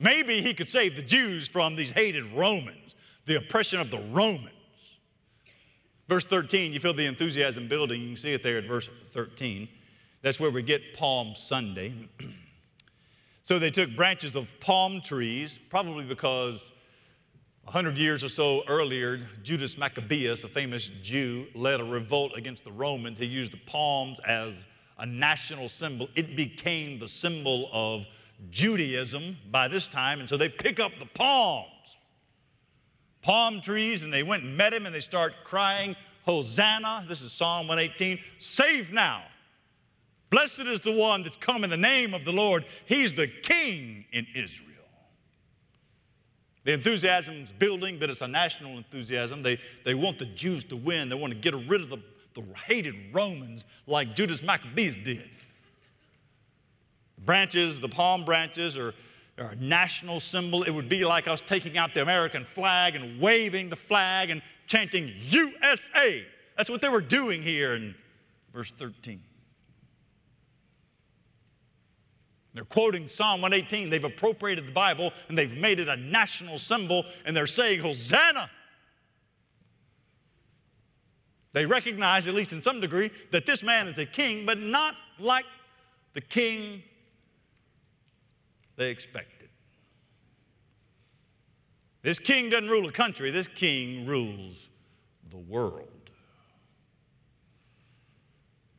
Maybe 0.00 0.40
he 0.40 0.54
could 0.54 0.70
save 0.70 0.96
the 0.96 1.02
Jews 1.02 1.46
from 1.46 1.76
these 1.76 1.90
hated 1.90 2.24
Romans, 2.32 2.85
the 3.26 3.36
oppression 3.36 3.80
of 3.80 3.90
the 3.90 4.00
Romans. 4.10 4.50
Verse 6.08 6.24
13, 6.24 6.72
you 6.72 6.80
feel 6.80 6.94
the 6.94 7.06
enthusiasm 7.06 7.68
building. 7.68 8.00
You 8.00 8.08
can 8.08 8.16
see 8.16 8.32
it 8.32 8.42
there 8.42 8.58
at 8.58 8.64
verse 8.64 8.88
13. 9.08 9.68
That's 10.22 10.38
where 10.38 10.50
we 10.50 10.62
get 10.62 10.94
Palm 10.94 11.34
Sunday. 11.34 12.08
so 13.42 13.58
they 13.58 13.70
took 13.70 13.94
branches 13.94 14.36
of 14.36 14.58
palm 14.60 15.00
trees, 15.00 15.58
probably 15.68 16.04
because 16.04 16.70
100 17.64 17.98
years 17.98 18.22
or 18.22 18.28
so 18.28 18.62
earlier, 18.68 19.18
Judas 19.42 19.76
Maccabeus, 19.76 20.44
a 20.44 20.48
famous 20.48 20.90
Jew, 21.02 21.46
led 21.56 21.80
a 21.80 21.84
revolt 21.84 22.32
against 22.36 22.62
the 22.62 22.70
Romans. 22.70 23.18
He 23.18 23.26
used 23.26 23.52
the 23.52 23.60
palms 23.66 24.20
as 24.20 24.66
a 24.98 25.06
national 25.06 25.68
symbol. 25.68 26.08
It 26.14 26.36
became 26.36 27.00
the 27.00 27.08
symbol 27.08 27.68
of 27.72 28.06
Judaism 28.50 29.36
by 29.50 29.66
this 29.66 29.88
time, 29.88 30.20
and 30.20 30.28
so 30.28 30.36
they 30.36 30.48
pick 30.48 30.78
up 30.78 30.92
the 31.00 31.06
palms, 31.06 31.66
palm 33.26 33.60
trees, 33.60 34.04
and 34.04 34.12
they 34.12 34.22
went 34.22 34.44
and 34.44 34.56
met 34.56 34.72
him 34.72 34.86
and 34.86 34.94
they 34.94 35.00
start 35.00 35.34
crying, 35.42 35.96
Hosanna. 36.24 37.04
This 37.08 37.22
is 37.22 37.32
Psalm 37.32 37.66
118. 37.66 38.20
Save 38.38 38.92
now. 38.92 39.24
Blessed 40.30 40.60
is 40.60 40.80
the 40.80 40.96
one 40.96 41.24
that's 41.24 41.36
come 41.36 41.64
in 41.64 41.70
the 41.70 41.76
name 41.76 42.14
of 42.14 42.24
the 42.24 42.30
Lord. 42.30 42.64
He's 42.86 43.12
the 43.12 43.26
king 43.26 44.04
in 44.12 44.28
Israel. 44.36 44.70
The 46.62 46.72
enthusiasm's 46.72 47.50
building, 47.50 47.98
but 47.98 48.10
it's 48.10 48.20
a 48.20 48.28
national 48.28 48.76
enthusiasm. 48.76 49.42
They, 49.42 49.58
they 49.84 49.94
want 49.94 50.20
the 50.20 50.26
Jews 50.26 50.62
to 50.64 50.76
win. 50.76 51.08
They 51.08 51.16
want 51.16 51.32
to 51.32 51.38
get 51.38 51.54
rid 51.68 51.80
of 51.80 51.90
the, 51.90 51.98
the 52.34 52.44
hated 52.68 52.94
Romans 53.12 53.64
like 53.88 54.14
Judas 54.14 54.40
Maccabeus 54.40 54.94
did. 54.94 55.28
The 57.16 57.22
Branches, 57.22 57.80
the 57.80 57.88
palm 57.88 58.24
branches, 58.24 58.76
are, 58.76 58.94
are 59.38 59.50
a 59.50 59.56
national 59.56 60.20
symbol. 60.20 60.62
It 60.62 60.70
would 60.70 60.88
be 60.88 61.04
like 61.04 61.28
us 61.28 61.40
taking 61.40 61.76
out 61.76 61.92
the 61.92 62.02
American 62.02 62.44
flag 62.44 62.96
and 62.96 63.20
waving 63.20 63.68
the 63.68 63.76
flag 63.76 64.30
and 64.30 64.40
chanting 64.66 65.12
USA. 65.28 66.24
That's 66.56 66.70
what 66.70 66.80
they 66.80 66.88
were 66.88 67.02
doing 67.02 67.42
here 67.42 67.74
in 67.74 67.94
verse 68.52 68.70
13. 68.70 69.20
They're 72.54 72.64
quoting 72.64 73.06
Psalm 73.06 73.42
118. 73.42 73.90
They've 73.90 74.02
appropriated 74.02 74.66
the 74.66 74.72
Bible 74.72 75.12
and 75.28 75.36
they've 75.36 75.54
made 75.54 75.78
it 75.78 75.88
a 75.88 75.96
national 75.96 76.56
symbol 76.56 77.04
and 77.26 77.36
they're 77.36 77.46
saying, 77.46 77.80
Hosanna. 77.80 78.50
They 81.52 81.66
recognize, 81.66 82.26
at 82.26 82.34
least 82.34 82.52
in 82.52 82.62
some 82.62 82.80
degree, 82.80 83.10
that 83.32 83.44
this 83.44 83.62
man 83.62 83.88
is 83.88 83.98
a 83.98 84.06
king, 84.06 84.46
but 84.46 84.58
not 84.58 84.94
like 85.18 85.44
the 86.14 86.20
king 86.22 86.82
they 88.76 88.90
expected. 88.90 89.48
This 92.02 92.18
king 92.18 92.50
doesn't 92.50 92.68
rule 92.68 92.88
a 92.88 92.92
country, 92.92 93.30
this 93.30 93.48
king 93.48 94.06
rules 94.06 94.70
the 95.30 95.38
world. 95.38 95.90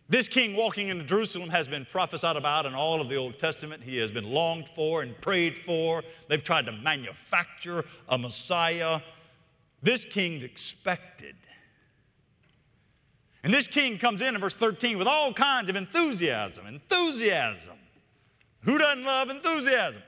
This 0.10 0.30
king 0.30 0.56
walking 0.56 0.88
into 0.88 1.04
Jerusalem 1.04 1.50
has 1.50 1.68
been 1.68 1.86
prophesied 1.86 2.38
about 2.38 2.66
in 2.66 2.74
all 2.74 3.02
of 3.02 3.10
the 3.10 3.18
Old 3.18 3.38
Testament. 3.38 3.84
He 3.84 3.98
has 3.98 4.10
been 4.10 4.24
longed 4.24 4.70
for 4.70 5.02
and 5.02 5.20
prayed 5.20 5.58
for. 5.66 6.02
They've 6.30 6.44
tried 6.44 6.66
to 6.68 6.72
manufacture 6.72 7.84
a 8.08 8.18
Messiah. 8.18 9.02
This 9.84 10.06
king's 10.06 10.46
expected. 10.46 11.36
And 13.44 13.54
this 13.54 13.68
king 13.68 13.98
comes 13.98 14.22
in 14.22 14.34
in 14.34 14.40
verse 14.40 14.54
13 14.54 14.98
with 14.98 15.08
all 15.08 15.34
kinds 15.34 15.70
of 15.70 15.76
enthusiasm. 15.76 16.66
Enthusiasm. 16.68 17.78
Who 18.68 18.78
doesn't 18.78 19.06
love 19.06 19.30
enthusiasm? 19.30 20.04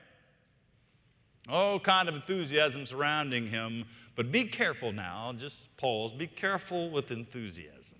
All 1.47 1.79
kind 1.79 2.09
of 2.09 2.15
enthusiasm 2.15 2.85
surrounding 2.85 3.47
him. 3.47 3.85
But 4.15 4.33
be 4.33 4.43
careful 4.43 4.91
now, 4.91 5.33
just 5.37 5.75
pause. 5.77 6.11
Be 6.11 6.27
careful 6.27 6.89
with 6.89 7.09
enthusiasm. 7.09 7.97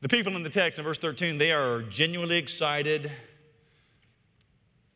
The 0.00 0.08
people 0.08 0.34
in 0.34 0.42
the 0.42 0.50
text 0.50 0.80
in 0.80 0.84
verse 0.84 0.98
13, 0.98 1.38
they 1.38 1.52
are 1.52 1.82
genuinely 1.82 2.36
excited 2.36 3.12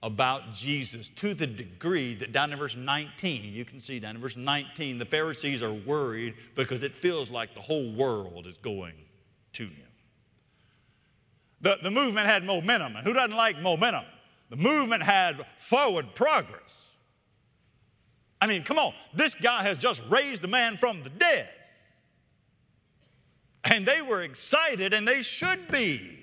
about 0.02 0.52
Jesus 0.52 1.08
to 1.08 1.34
the 1.34 1.46
degree 1.46 2.16
that 2.16 2.32
down 2.32 2.52
in 2.52 2.58
verse 2.58 2.76
19, 2.76 3.44
you 3.44 3.64
can 3.64 3.80
see 3.80 4.00
down 4.00 4.16
in 4.16 4.20
verse 4.20 4.36
19, 4.36 4.98
the 4.98 5.04
Pharisees 5.04 5.62
are 5.62 5.72
worried 5.72 6.34
because 6.56 6.82
it 6.82 6.92
feels 6.92 7.30
like 7.30 7.54
the 7.54 7.60
whole 7.60 7.92
world 7.92 8.48
is 8.48 8.58
going 8.58 8.94
to 9.52 9.66
him. 9.66 9.87
The, 11.60 11.78
the 11.82 11.90
movement 11.90 12.26
had 12.26 12.44
momentum, 12.44 12.96
and 12.96 13.06
who 13.06 13.12
doesn't 13.12 13.36
like 13.36 13.60
momentum? 13.60 14.04
The 14.50 14.56
movement 14.56 15.02
had 15.02 15.44
forward 15.56 16.14
progress. 16.14 16.86
I 18.40 18.46
mean, 18.46 18.62
come 18.62 18.78
on, 18.78 18.94
this 19.14 19.34
guy 19.34 19.62
has 19.64 19.78
just 19.78 20.02
raised 20.08 20.44
a 20.44 20.48
man 20.48 20.76
from 20.76 21.02
the 21.02 21.10
dead. 21.10 21.50
And 23.64 23.86
they 23.86 24.00
were 24.00 24.22
excited, 24.22 24.94
and 24.94 25.06
they 25.06 25.22
should 25.22 25.68
be. 25.68 26.18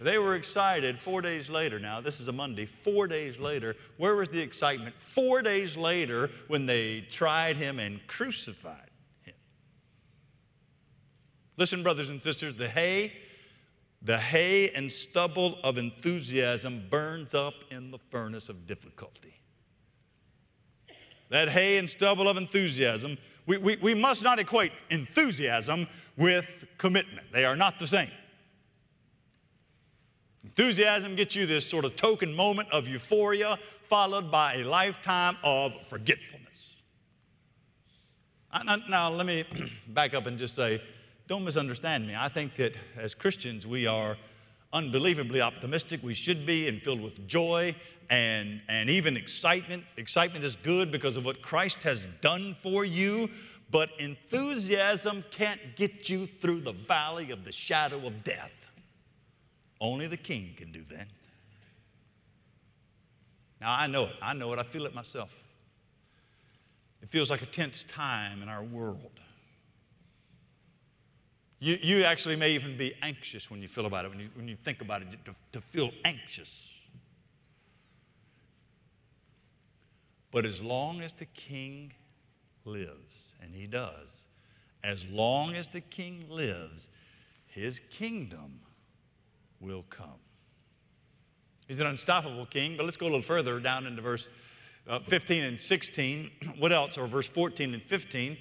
They 0.00 0.18
were 0.18 0.34
excited 0.34 0.98
four 0.98 1.22
days 1.22 1.48
later. 1.48 1.78
Now, 1.78 2.00
this 2.00 2.18
is 2.18 2.26
a 2.26 2.32
Monday. 2.32 2.66
Four 2.66 3.06
days 3.06 3.38
later, 3.38 3.76
where 3.98 4.16
was 4.16 4.28
the 4.30 4.40
excitement? 4.40 4.96
Four 4.98 5.42
days 5.42 5.76
later, 5.76 6.30
when 6.48 6.66
they 6.66 7.02
tried 7.02 7.56
him 7.56 7.78
and 7.78 8.04
crucified 8.08 8.90
him. 9.22 9.34
Listen, 11.56 11.82
brothers 11.84 12.08
and 12.08 12.20
sisters, 12.20 12.56
the 12.56 12.68
hay, 12.68 13.12
the 14.04 14.18
hay 14.18 14.70
and 14.70 14.90
stubble 14.90 15.58
of 15.62 15.78
enthusiasm 15.78 16.84
burns 16.90 17.34
up 17.34 17.54
in 17.70 17.90
the 17.90 17.98
furnace 18.10 18.48
of 18.48 18.66
difficulty. 18.66 19.40
That 21.28 21.48
hay 21.48 21.78
and 21.78 21.88
stubble 21.88 22.28
of 22.28 22.36
enthusiasm 22.36 23.16
we, 23.46 23.56
we, 23.56 23.76
we 23.76 23.94
must 23.94 24.22
not 24.22 24.38
equate 24.38 24.72
enthusiasm 24.90 25.88
with 26.16 26.64
commitment, 26.78 27.26
they 27.32 27.44
are 27.44 27.56
not 27.56 27.78
the 27.78 27.86
same. 27.86 28.10
Enthusiasm 30.44 31.16
gets 31.16 31.34
you 31.34 31.46
this 31.46 31.68
sort 31.68 31.84
of 31.84 31.96
token 31.96 32.34
moment 32.34 32.68
of 32.70 32.86
euphoria, 32.86 33.58
followed 33.84 34.30
by 34.30 34.54
a 34.56 34.64
lifetime 34.64 35.36
of 35.42 35.74
forgetfulness. 35.86 36.74
Now, 38.88 39.08
let 39.08 39.24
me 39.24 39.44
back 39.88 40.14
up 40.14 40.26
and 40.26 40.38
just 40.38 40.54
say, 40.54 40.82
don't 41.32 41.44
misunderstand 41.44 42.06
me. 42.06 42.14
I 42.14 42.28
think 42.28 42.56
that 42.56 42.74
as 42.94 43.14
Christians, 43.14 43.66
we 43.66 43.86
are 43.86 44.18
unbelievably 44.74 45.40
optimistic. 45.40 46.02
We 46.02 46.12
should 46.12 46.44
be 46.44 46.68
and 46.68 46.82
filled 46.82 47.00
with 47.00 47.26
joy 47.26 47.74
and, 48.10 48.60
and 48.68 48.90
even 48.90 49.16
excitement. 49.16 49.82
Excitement 49.96 50.44
is 50.44 50.56
good 50.56 50.92
because 50.92 51.16
of 51.16 51.24
what 51.24 51.40
Christ 51.40 51.84
has 51.84 52.06
done 52.20 52.54
for 52.62 52.84
you, 52.84 53.30
but 53.70 53.88
enthusiasm 53.98 55.24
can't 55.30 55.58
get 55.74 56.10
you 56.10 56.26
through 56.26 56.60
the 56.60 56.72
valley 56.72 57.30
of 57.30 57.46
the 57.46 57.52
shadow 57.52 58.06
of 58.06 58.22
death. 58.24 58.68
Only 59.80 60.08
the 60.08 60.18
king 60.18 60.52
can 60.54 60.70
do 60.70 60.84
that. 60.90 61.08
Now, 63.58 63.72
I 63.72 63.86
know 63.86 64.04
it. 64.04 64.16
I 64.20 64.34
know 64.34 64.52
it. 64.52 64.58
I 64.58 64.64
feel 64.64 64.84
it 64.84 64.94
myself. 64.94 65.32
It 67.00 67.08
feels 67.08 67.30
like 67.30 67.40
a 67.40 67.46
tense 67.46 67.84
time 67.84 68.42
in 68.42 68.50
our 68.50 68.62
world. 68.62 69.21
You, 71.62 71.78
you 71.80 72.02
actually 72.02 72.34
may 72.34 72.50
even 72.50 72.76
be 72.76 72.92
anxious 73.02 73.48
when 73.48 73.62
you 73.62 73.68
feel 73.68 73.86
about 73.86 74.04
it, 74.04 74.08
when 74.08 74.18
you, 74.18 74.28
when 74.34 74.48
you 74.48 74.56
think 74.56 74.80
about 74.80 75.00
it, 75.00 75.06
to, 75.26 75.32
to 75.52 75.60
feel 75.60 75.92
anxious. 76.04 76.72
But 80.32 80.44
as 80.44 80.60
long 80.60 81.02
as 81.02 81.12
the 81.12 81.26
king 81.26 81.92
lives, 82.64 83.36
and 83.40 83.54
he 83.54 83.68
does, 83.68 84.26
as 84.82 85.06
long 85.06 85.54
as 85.54 85.68
the 85.68 85.82
king 85.82 86.24
lives, 86.28 86.88
his 87.46 87.80
kingdom 87.90 88.58
will 89.60 89.84
come. 89.88 90.18
He's 91.68 91.78
an 91.78 91.86
unstoppable 91.86 92.46
king, 92.46 92.76
but 92.76 92.86
let's 92.86 92.96
go 92.96 93.06
a 93.06 93.06
little 93.06 93.22
further 93.22 93.60
down 93.60 93.86
into 93.86 94.02
verse 94.02 94.28
uh, 94.88 94.98
15 94.98 95.44
and 95.44 95.60
16. 95.60 96.30
What 96.58 96.72
else? 96.72 96.98
Or 96.98 97.06
verse 97.06 97.28
14 97.28 97.72
and 97.72 97.82
15. 97.84 98.36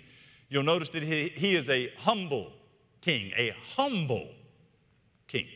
You'll 0.50 0.64
notice 0.64 0.90
that 0.90 1.04
he, 1.04 1.28
he 1.36 1.56
is 1.56 1.70
a 1.70 1.92
humble 2.00 2.54
king, 3.02 3.32
a 3.36 3.54
humble 3.76 4.30
king. 5.28 5.48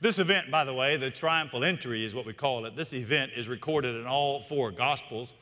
This 0.00 0.18
event, 0.18 0.50
by 0.50 0.64
the 0.64 0.74
way, 0.74 0.96
the 0.96 1.10
triumphal 1.10 1.62
entry 1.64 2.04
is 2.04 2.14
what 2.14 2.26
we 2.26 2.32
call 2.32 2.64
it. 2.66 2.76
This 2.76 2.92
event 2.92 3.32
is 3.36 3.48
recorded 3.48 3.96
in 3.96 4.06
all 4.06 4.40
four 4.40 4.70
Gospels 4.70 5.34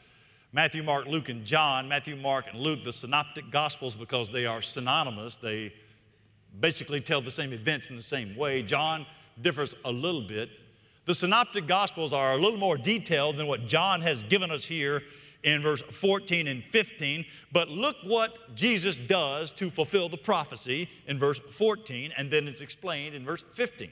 Matthew, 0.53 0.83
Mark, 0.83 1.07
Luke, 1.07 1.29
and 1.29 1.45
John. 1.45 1.89
Matthew, 1.89 2.17
Mark, 2.17 2.47
and 2.51 2.59
Luke, 2.59 2.83
the 2.83 2.93
synoptic 2.93 3.51
Gospels, 3.51 3.95
because 3.95 4.31
they 4.31 4.47
are 4.47 4.63
synonymous. 4.63 5.37
They 5.37 5.75
basically 6.61 7.03
tell 7.03 7.21
the 7.21 7.31
same 7.31 7.53
events 7.53 7.91
in 7.91 7.97
the 7.97 8.03
same 8.03 8.35
way. 8.35 8.63
John 8.63 9.05
differs 9.43 9.75
a 9.85 9.93
little 9.93 10.23
bit. 10.23 10.49
The 11.05 11.15
synoptic 11.15 11.67
Gospels 11.67 12.15
are 12.15 12.33
a 12.33 12.37
little 12.37 12.59
more 12.59 12.79
detailed 12.79 13.37
than 13.37 13.47
what 13.47 13.67
John 13.67 14.01
has 14.01 14.23
given 14.23 14.51
us 14.51 14.65
here 14.65 15.03
in 15.43 15.63
verse 15.63 15.81
14 15.83 16.47
and 16.49 16.63
15. 16.65 17.25
But 17.53 17.69
look 17.69 17.97
what 18.05 18.55
Jesus 18.55 18.97
does 18.97 19.53
to 19.53 19.71
fulfill 19.71 20.09
the 20.09 20.17
prophecy 20.17 20.89
in 21.07 21.19
verse 21.19 21.39
14, 21.39 22.13
and 22.17 22.31
then 22.31 22.49
it's 22.49 22.61
explained 22.61 23.15
in 23.15 23.25
verse 23.25 23.45
15. 23.55 23.91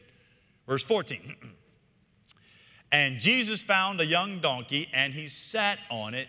Verse 0.67 0.83
14. 0.83 1.37
and 2.93 3.21
Jesus 3.21 3.63
found 3.63 4.01
a 4.01 4.07
young 4.07 4.41
donkey, 4.41 4.89
and 4.93 5.15
he 5.15 5.29
sat 5.29 5.79
on 5.91 6.15
it. 6.15 6.29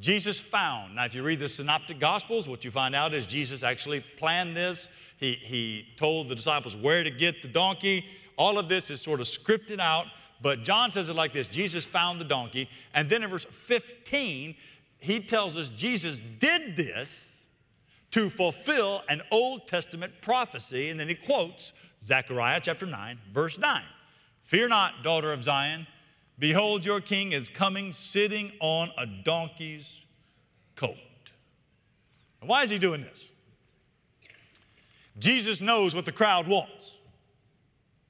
Jesus 0.00 0.40
found. 0.40 0.94
Now, 0.94 1.06
if 1.06 1.14
you 1.14 1.24
read 1.24 1.40
the 1.40 1.48
Synoptic 1.48 1.98
Gospels, 1.98 2.48
what 2.48 2.64
you 2.64 2.70
find 2.70 2.94
out 2.94 3.12
is 3.14 3.26
Jesus 3.26 3.64
actually 3.64 4.04
planned 4.16 4.56
this. 4.56 4.88
He, 5.16 5.32
he 5.32 5.88
told 5.96 6.28
the 6.28 6.36
disciples 6.36 6.76
where 6.76 7.02
to 7.02 7.10
get 7.10 7.42
the 7.42 7.48
donkey. 7.48 8.04
All 8.36 8.58
of 8.58 8.68
this 8.68 8.90
is 8.90 9.00
sort 9.00 9.20
of 9.20 9.26
scripted 9.26 9.80
out, 9.80 10.06
but 10.40 10.62
John 10.62 10.92
says 10.92 11.08
it 11.08 11.14
like 11.14 11.32
this 11.32 11.48
Jesus 11.48 11.84
found 11.84 12.20
the 12.20 12.24
donkey. 12.24 12.68
And 12.94 13.08
then 13.08 13.22
in 13.22 13.30
verse 13.30 13.46
15, 13.46 14.54
he 14.98 15.20
tells 15.20 15.56
us 15.56 15.70
Jesus 15.70 16.20
did 16.38 16.76
this 16.76 17.32
to 18.10 18.30
fulfill 18.30 19.02
an 19.08 19.22
Old 19.30 19.66
Testament 19.66 20.12
prophecy. 20.22 20.90
And 20.90 20.98
then 20.98 21.08
he 21.08 21.14
quotes 21.14 21.72
Zechariah 22.04 22.60
chapter 22.62 22.86
9, 22.86 23.18
verse 23.32 23.58
9 23.58 23.82
Fear 24.44 24.68
not, 24.68 25.02
daughter 25.02 25.32
of 25.32 25.42
Zion. 25.42 25.86
Behold, 26.38 26.84
your 26.84 27.00
king 27.00 27.32
is 27.32 27.48
coming 27.48 27.92
sitting 27.92 28.52
on 28.60 28.90
a 28.96 29.06
donkey's 29.06 30.06
coat. 30.76 30.96
And 32.40 32.48
why 32.48 32.62
is 32.62 32.70
he 32.70 32.78
doing 32.78 33.02
this? 33.02 33.30
Jesus 35.18 35.60
knows 35.60 35.96
what 35.96 36.04
the 36.04 36.12
crowd 36.12 36.46
wants. 36.46 36.97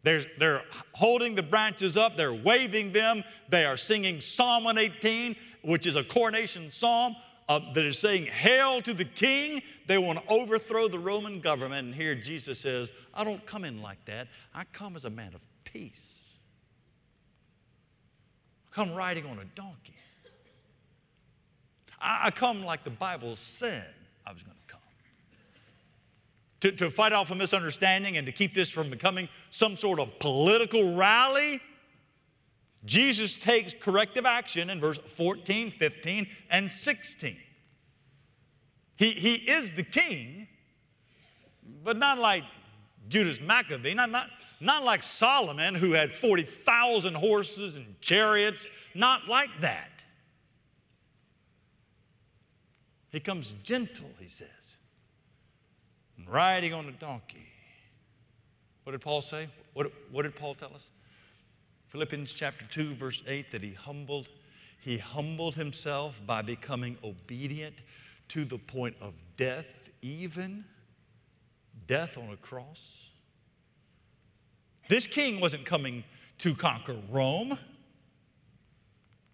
They're, 0.02 0.22
they're 0.38 0.62
holding 0.92 1.34
the 1.34 1.42
branches 1.42 1.96
up, 1.96 2.16
they're 2.16 2.32
waving 2.32 2.92
them, 2.92 3.24
they 3.48 3.64
are 3.64 3.76
singing 3.76 4.20
Psalm 4.20 4.64
118, 4.64 5.34
which 5.62 5.86
is 5.86 5.96
a 5.96 6.04
coronation 6.04 6.70
psalm 6.70 7.16
uh, 7.48 7.60
that 7.72 7.84
is 7.84 7.98
saying, 7.98 8.26
Hail 8.26 8.82
to 8.82 8.94
the 8.94 9.04
king. 9.04 9.62
They 9.86 9.98
want 9.98 10.18
to 10.18 10.28
overthrow 10.30 10.86
the 10.86 10.98
Roman 10.98 11.40
government. 11.40 11.86
And 11.86 11.94
here 11.94 12.14
Jesus 12.14 12.60
says, 12.60 12.92
I 13.14 13.24
don't 13.24 13.44
come 13.46 13.64
in 13.64 13.80
like 13.80 14.04
that. 14.04 14.28
I 14.54 14.64
come 14.72 14.96
as 14.96 15.04
a 15.04 15.10
man 15.10 15.34
of 15.34 15.40
peace. 15.64 16.20
I 18.70 18.74
come 18.74 18.94
riding 18.94 19.24
on 19.24 19.38
a 19.38 19.44
donkey. 19.54 19.94
I, 22.00 22.26
I 22.26 22.30
come 22.30 22.64
like 22.64 22.84
the 22.84 22.90
Bible 22.90 23.34
said 23.36 23.94
I 24.26 24.32
was 24.32 24.42
going 24.42 24.54
to. 24.54 24.57
To, 26.60 26.72
to 26.72 26.90
fight 26.90 27.12
off 27.12 27.30
a 27.30 27.36
misunderstanding 27.36 28.16
and 28.16 28.26
to 28.26 28.32
keep 28.32 28.52
this 28.52 28.68
from 28.68 28.90
becoming 28.90 29.28
some 29.50 29.76
sort 29.76 30.00
of 30.00 30.18
political 30.18 30.96
rally 30.96 31.60
Jesus 32.84 33.36
takes 33.36 33.74
corrective 33.74 34.24
action 34.24 34.70
in 34.70 34.80
verse 34.80 34.98
14, 34.98 35.72
15, 35.72 36.26
and 36.50 36.70
16. 36.70 37.36
He, 38.96 39.10
he 39.12 39.34
is 39.34 39.72
the 39.72 39.82
king, 39.82 40.48
but 41.84 41.96
not 41.96 42.18
like 42.18 42.44
Judas 43.08 43.40
Maccabee, 43.40 43.94
not, 43.94 44.10
not, 44.10 44.30
not 44.60 44.84
like 44.84 45.02
Solomon, 45.02 45.74
who 45.74 45.92
had 45.92 46.12
40,000 46.12 47.14
horses 47.14 47.76
and 47.76 48.00
chariots, 48.00 48.66
not 48.94 49.28
like 49.28 49.50
that. 49.60 49.90
He 53.10 53.20
comes 53.20 53.54
gentle, 53.62 54.10
he 54.18 54.28
says, 54.28 54.48
riding 56.30 56.74
on 56.74 56.86
a 56.86 56.92
donkey. 56.92 57.46
What 58.84 58.92
did 58.92 59.00
Paul 59.00 59.20
say? 59.20 59.48
What, 59.74 59.92
what 60.10 60.22
did 60.22 60.34
Paul 60.34 60.54
tell 60.54 60.72
us? 60.74 60.90
Philippians 61.88 62.32
chapter 62.32 62.66
2, 62.66 62.94
verse 62.94 63.22
8, 63.26 63.50
that 63.50 63.62
he 63.62 63.72
humbled, 63.72 64.28
he 64.80 64.98
humbled 64.98 65.54
himself 65.54 66.20
by 66.26 66.42
becoming 66.42 66.96
obedient 67.02 67.76
to 68.28 68.44
the 68.44 68.58
point 68.58 68.94
of 69.00 69.14
death, 69.36 69.88
even 70.02 70.64
death 71.86 72.18
on 72.18 72.30
a 72.30 72.36
cross. 72.36 73.10
This 74.88 75.06
king 75.06 75.40
wasn't 75.40 75.64
coming 75.64 76.04
to 76.38 76.54
conquer 76.54 76.96
Rome. 77.10 77.58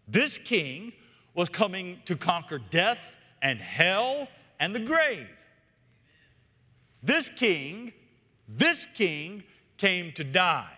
This 0.06 0.38
king 0.38 0.92
was 1.34 1.48
coming 1.48 2.00
to 2.04 2.16
conquer 2.16 2.58
death 2.70 3.16
and 3.42 3.58
hell 3.58 4.28
and 4.60 4.74
the 4.74 4.80
grave. 4.80 5.28
This 7.04 7.28
king, 7.28 7.92
this 8.48 8.86
king 8.94 9.42
came 9.76 10.12
to 10.12 10.24
die. 10.24 10.72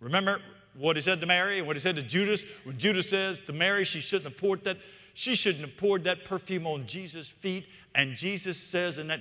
Remember 0.00 0.40
what 0.74 0.96
he 0.96 1.02
said 1.02 1.20
to 1.20 1.26
Mary 1.26 1.58
and 1.58 1.66
what 1.66 1.76
he 1.76 1.80
said 1.80 1.96
to 1.96 2.02
Judas? 2.02 2.44
When 2.64 2.78
Judas 2.78 3.08
says 3.08 3.38
to 3.46 3.52
Mary 3.52 3.84
she 3.84 4.00
shouldn't 4.00 4.32
have 4.32 4.40
poured 4.40 4.64
that, 4.64 4.78
she 5.12 5.34
shouldn't 5.34 5.64
have 5.64 5.76
poured 5.76 6.04
that 6.04 6.24
perfume 6.24 6.66
on 6.66 6.86
Jesus' 6.86 7.28
feet. 7.28 7.66
And 7.94 8.16
Jesus 8.16 8.56
says, 8.58 8.96
and 8.96 9.10
that 9.10 9.20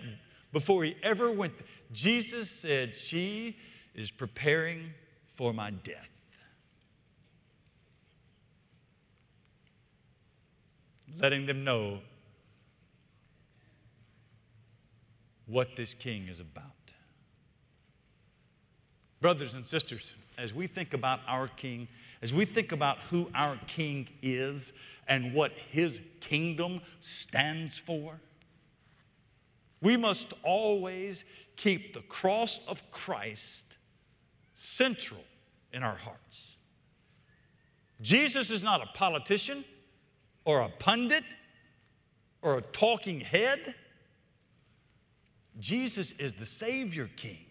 before 0.54 0.86
he 0.86 0.96
ever 1.04 1.30
went, 1.30 1.54
Jesus 1.92 2.50
said, 2.50 2.94
She 2.94 3.58
is 3.94 4.10
preparing 4.10 4.94
for 5.34 5.54
my 5.54 5.72
death. 5.72 6.10
Letting 11.20 11.46
them 11.46 11.64
know 11.64 12.00
what 15.48 15.76
this 15.76 15.94
king 15.94 16.28
is 16.28 16.40
about. 16.40 16.72
Brothers 19.22 19.54
and 19.54 19.66
sisters, 19.66 20.16
as 20.38 20.54
we 20.54 20.68
think 20.68 20.94
about 20.94 21.22
our 21.28 21.48
King, 21.48 21.88
as 22.22 22.34
we 22.34 22.44
think 22.44 22.72
about 22.74 23.00
who 23.00 23.30
our 23.34 23.58
King 23.68 24.08
is 24.22 24.74
and 25.08 25.34
what 25.34 25.54
his 25.54 26.02
kingdom 26.20 26.82
stands 27.00 27.78
for, 27.78 28.20
we 29.82 29.96
must 29.96 30.34
always 30.44 31.24
keep 31.56 31.94
the 31.94 32.02
cross 32.02 32.60
of 32.68 32.90
Christ 32.92 33.78
central 34.54 35.24
in 35.72 35.84
our 35.84 35.96
hearts. 35.96 36.58
Jesus 38.02 38.52
is 38.52 38.64
not 38.64 38.82
a 38.82 38.88
politician 38.98 39.64
or 40.46 40.62
a 40.62 40.70
pundit 40.70 41.24
or 42.42 42.58
a 42.58 42.62
talking 42.62 43.22
head. 43.22 43.74
Jesus 45.60 46.14
is 46.14 46.34
the 46.34 46.46
Savior 46.46 47.10
King. 47.16 47.46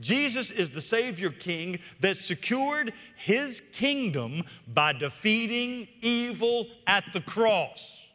Jesus 0.00 0.50
is 0.50 0.70
the 0.70 0.80
Savior 0.80 1.30
King 1.30 1.78
that 2.00 2.16
secured 2.16 2.92
his 3.16 3.62
kingdom 3.72 4.42
by 4.66 4.92
defeating 4.92 5.86
evil 6.00 6.66
at 6.86 7.04
the 7.12 7.20
cross. 7.20 8.12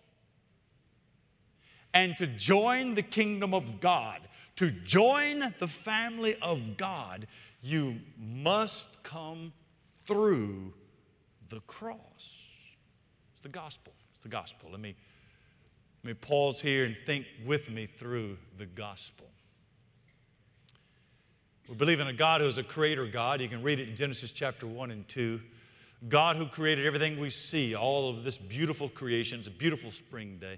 And 1.94 2.18
to 2.18 2.28
join 2.28 2.96
the 2.96 3.02
kingdom 3.02 3.54
of 3.54 3.80
God, 3.80 4.22
to 4.58 4.72
join 4.72 5.54
the 5.60 5.68
family 5.68 6.36
of 6.42 6.78
God, 6.78 7.28
you 7.62 7.96
must 8.18 9.02
come 9.04 9.54
through 10.06 10.74
the 11.50 11.62
cross. 11.62 12.46
It's 13.34 13.42
the 13.42 13.50
gospel. 13.50 13.94
It's 14.12 14.20
the 14.20 14.30
gospel. 14.30 14.72
Let 14.72 14.82
me, 14.82 14.96
let 16.04 16.08
me 16.08 16.14
pause 16.14 16.62
here 16.62 16.86
and 16.86 16.96
think 17.06 17.26
with 17.46 17.70
me 17.70 17.86
through 17.86 18.38
the 18.58 18.66
gospel. 18.66 19.28
We 21.68 21.76
believe 21.76 22.00
in 22.00 22.08
a 22.08 22.14
God 22.14 22.42
who 22.42 22.48
is 22.48 22.58
a 22.58 22.64
creator 22.64 23.06
God. 23.06 23.42
You 23.42 23.50
can 23.50 23.62
read 23.62 23.80
it 23.80 23.90
in 23.90 23.96
Genesis 23.96 24.32
chapter 24.32 24.66
1 24.66 24.92
and 24.92 25.08
2. 25.08 25.40
God 26.08 26.38
who 26.38 26.48
created 26.48 26.86
everything 26.86 27.20
we 27.20 27.30
see, 27.30 27.76
all 27.76 28.10
of 28.10 28.24
this 28.24 28.38
beautiful 28.38 28.88
creation. 28.88 29.40
It's 29.40 29.50
a 29.50 29.52
beautiful 29.52 29.92
spring 29.92 30.38
day. 30.40 30.58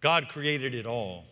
God 0.00 0.28
created 0.28 0.74
it 0.74 0.86
all. 0.86 1.24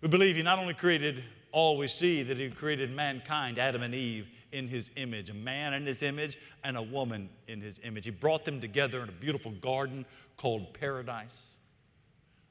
We 0.00 0.08
believe 0.08 0.36
He 0.36 0.42
not 0.42 0.58
only 0.58 0.74
created 0.74 1.22
all 1.52 1.76
we 1.76 1.86
see, 1.86 2.22
that 2.22 2.38
He 2.38 2.50
created 2.50 2.90
mankind, 2.90 3.58
Adam 3.58 3.82
and 3.82 3.94
Eve, 3.94 4.26
in 4.52 4.68
His 4.68 4.90
image, 4.96 5.30
a 5.30 5.34
man 5.34 5.74
in 5.74 5.84
His 5.84 6.02
image 6.02 6.38
and 6.62 6.76
a 6.76 6.82
woman 6.82 7.28
in 7.48 7.60
His 7.60 7.78
image. 7.84 8.04
He 8.06 8.10
brought 8.10 8.44
them 8.44 8.60
together 8.60 9.02
in 9.02 9.08
a 9.08 9.12
beautiful 9.12 9.52
garden 9.52 10.06
called 10.36 10.72
paradise, 10.74 11.53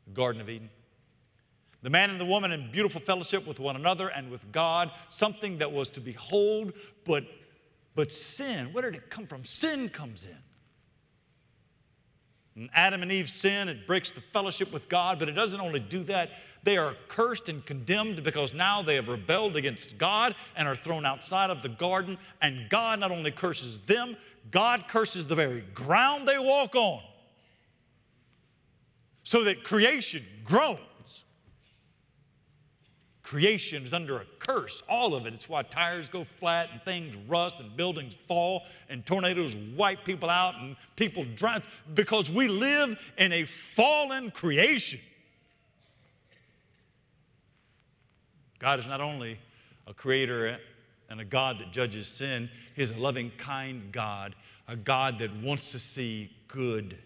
the 0.06 0.14
Garden 0.14 0.42
of 0.42 0.50
Eden 0.50 0.70
the 1.84 1.90
man 1.90 2.10
and 2.10 2.20
the 2.20 2.26
woman 2.26 2.54
in 2.54 2.72
beautiful 2.72 3.02
fellowship 3.02 3.46
with 3.46 3.60
one 3.60 3.76
another 3.76 4.08
and 4.08 4.32
with 4.32 4.50
God, 4.54 4.90
something 5.10 5.58
that 5.58 5.72
was 5.72 5.90
to 5.92 6.02
behold, 6.02 6.72
but, 7.04 7.26
but 7.94 8.12
sin, 8.12 8.72
where 8.72 8.84
did 8.84 8.96
it 8.96 9.10
come 9.10 9.28
from? 9.28 9.44
Sin 9.44 9.90
comes 9.90 10.26
in. 10.26 10.38
And 12.56 12.70
Adam 12.74 13.02
and 13.02 13.12
Eve 13.12 13.30
sin, 13.30 13.68
it 13.68 13.86
breaks 13.86 14.12
the 14.12 14.22
fellowship 14.22 14.72
with 14.72 14.88
God, 14.88 15.20
but 15.20 15.28
it 15.28 15.34
doesn't 15.34 15.60
only 15.60 15.82
do 15.82 16.04
that, 16.06 16.30
they 16.64 16.78
are 16.78 16.96
cursed 17.10 17.50
and 17.50 17.66
condemned 17.66 18.24
because 18.24 18.54
now 18.54 18.82
they 18.82 18.96
have 18.96 19.10
rebelled 19.10 19.58
against 19.58 19.98
God 19.98 20.34
and 20.56 20.66
are 20.70 20.78
thrown 20.78 21.06
outside 21.06 21.50
of 21.50 21.62
the 21.62 21.68
garden. 21.68 22.18
And 22.42 22.70
God 22.70 23.02
not 23.02 23.12
only 23.12 23.32
curses 23.32 23.80
them, 23.80 24.16
God 24.52 24.88
curses 24.88 25.26
the 25.26 25.36
very 25.36 25.66
ground 25.74 26.26
they 26.26 26.40
walk 26.40 26.76
on. 26.76 27.02
So 29.24 29.44
that 29.46 29.64
creation 29.64 30.24
groans 30.44 31.24
creation 33.34 33.84
is 33.84 33.94
under 33.94 34.18
a 34.18 34.26
curse, 34.38 34.84
all 34.88 35.16
of 35.16 35.26
it. 35.26 35.34
It's 35.34 35.50
why 35.50 35.64
tires 35.64 36.08
go 36.08 36.24
flat 36.24 36.70
and 36.72 36.80
things 36.84 37.16
rust 37.28 37.56
and 37.60 37.76
buildings 37.76 38.16
fall 38.28 38.62
and 38.90 39.04
tornadoes 39.04 39.56
wipe 39.76 40.06
people 40.06 40.30
out 40.30 40.54
and 40.60 40.76
people 40.96 41.26
drown 41.36 41.64
because 41.96 42.30
we 42.30 42.48
live 42.48 43.00
in 43.18 43.34
a 43.34 43.46
fallen 43.46 44.30
creation. 44.30 45.00
God 48.60 48.78
is 48.78 48.86
not 48.86 49.02
only 49.02 49.40
a 49.88 49.96
creator 49.96 50.60
and 51.10 51.20
a 51.20 51.26
God 51.26 51.58
that 51.58 51.72
judges 51.72 52.08
sin, 52.08 52.52
He 52.76 52.84
is 52.84 52.92
a 52.92 52.98
loving, 52.98 53.32
kind 53.40 53.92
God, 53.92 54.36
a 54.68 54.76
God 54.76 55.18
that 55.18 55.36
wants 55.38 55.72
to 55.72 55.80
see 55.80 56.30
good. 56.48 57.00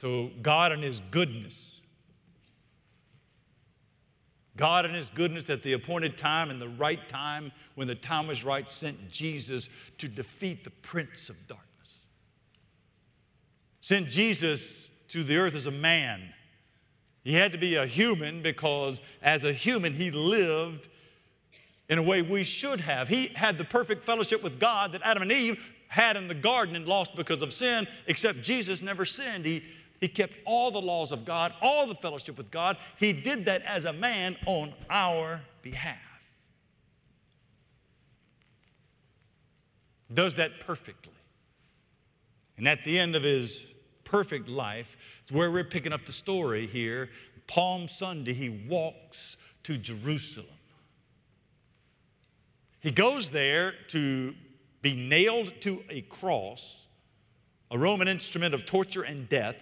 So, 0.00 0.30
God 0.42 0.72
and 0.72 0.82
His 0.82 1.00
goodness 1.10 1.80
God, 4.60 4.84
in 4.84 4.92
His 4.92 5.08
goodness, 5.08 5.48
at 5.48 5.62
the 5.62 5.72
appointed 5.72 6.18
time 6.18 6.50
and 6.50 6.60
the 6.60 6.68
right 6.68 7.08
time, 7.08 7.50
when 7.76 7.88
the 7.88 7.94
time 7.94 8.26
was 8.26 8.44
right, 8.44 8.70
sent 8.70 9.10
Jesus 9.10 9.70
to 9.96 10.06
defeat 10.06 10.64
the 10.64 10.70
prince 10.70 11.30
of 11.30 11.48
darkness. 11.48 11.66
Sent 13.80 14.10
Jesus 14.10 14.90
to 15.08 15.24
the 15.24 15.38
earth 15.38 15.54
as 15.54 15.66
a 15.66 15.70
man. 15.70 16.34
He 17.24 17.32
had 17.32 17.52
to 17.52 17.58
be 17.58 17.76
a 17.76 17.86
human 17.86 18.42
because, 18.42 19.00
as 19.22 19.44
a 19.44 19.52
human, 19.54 19.94
he 19.94 20.10
lived 20.10 20.88
in 21.88 21.96
a 21.96 22.02
way 22.02 22.20
we 22.20 22.42
should 22.42 22.82
have. 22.82 23.08
He 23.08 23.28
had 23.28 23.56
the 23.56 23.64
perfect 23.64 24.04
fellowship 24.04 24.42
with 24.42 24.60
God 24.60 24.92
that 24.92 25.00
Adam 25.04 25.22
and 25.22 25.32
Eve 25.32 25.72
had 25.88 26.18
in 26.18 26.28
the 26.28 26.34
garden 26.34 26.76
and 26.76 26.86
lost 26.86 27.16
because 27.16 27.40
of 27.40 27.54
sin, 27.54 27.86
except 28.06 28.42
Jesus 28.42 28.82
never 28.82 29.06
sinned. 29.06 29.46
He 29.46 29.64
he 30.00 30.08
kept 30.08 30.34
all 30.46 30.70
the 30.70 30.80
laws 30.80 31.12
of 31.12 31.24
God, 31.24 31.52
all 31.60 31.86
the 31.86 31.94
fellowship 31.94 32.38
with 32.38 32.50
God. 32.50 32.78
He 32.98 33.12
did 33.12 33.44
that 33.44 33.62
as 33.62 33.84
a 33.84 33.92
man 33.92 34.36
on 34.46 34.72
our 34.88 35.42
behalf. 35.62 35.98
Does 40.12 40.34
that 40.36 40.60
perfectly. 40.60 41.12
And 42.56 42.66
at 42.66 42.82
the 42.84 42.98
end 42.98 43.14
of 43.14 43.22
his 43.22 43.64
perfect 44.04 44.48
life, 44.48 44.96
it's 45.22 45.32
where 45.32 45.50
we're 45.50 45.64
picking 45.64 45.92
up 45.92 46.04
the 46.04 46.12
story 46.12 46.66
here. 46.66 47.10
Palm 47.46 47.86
Sunday, 47.86 48.32
he 48.32 48.48
walks 48.68 49.36
to 49.64 49.76
Jerusalem. 49.76 50.46
He 52.80 52.90
goes 52.90 53.28
there 53.28 53.74
to 53.88 54.34
be 54.82 54.96
nailed 54.96 55.52
to 55.60 55.82
a 55.90 56.00
cross, 56.02 56.86
a 57.70 57.78
Roman 57.78 58.08
instrument 58.08 58.54
of 58.54 58.64
torture 58.64 59.02
and 59.02 59.28
death 59.28 59.56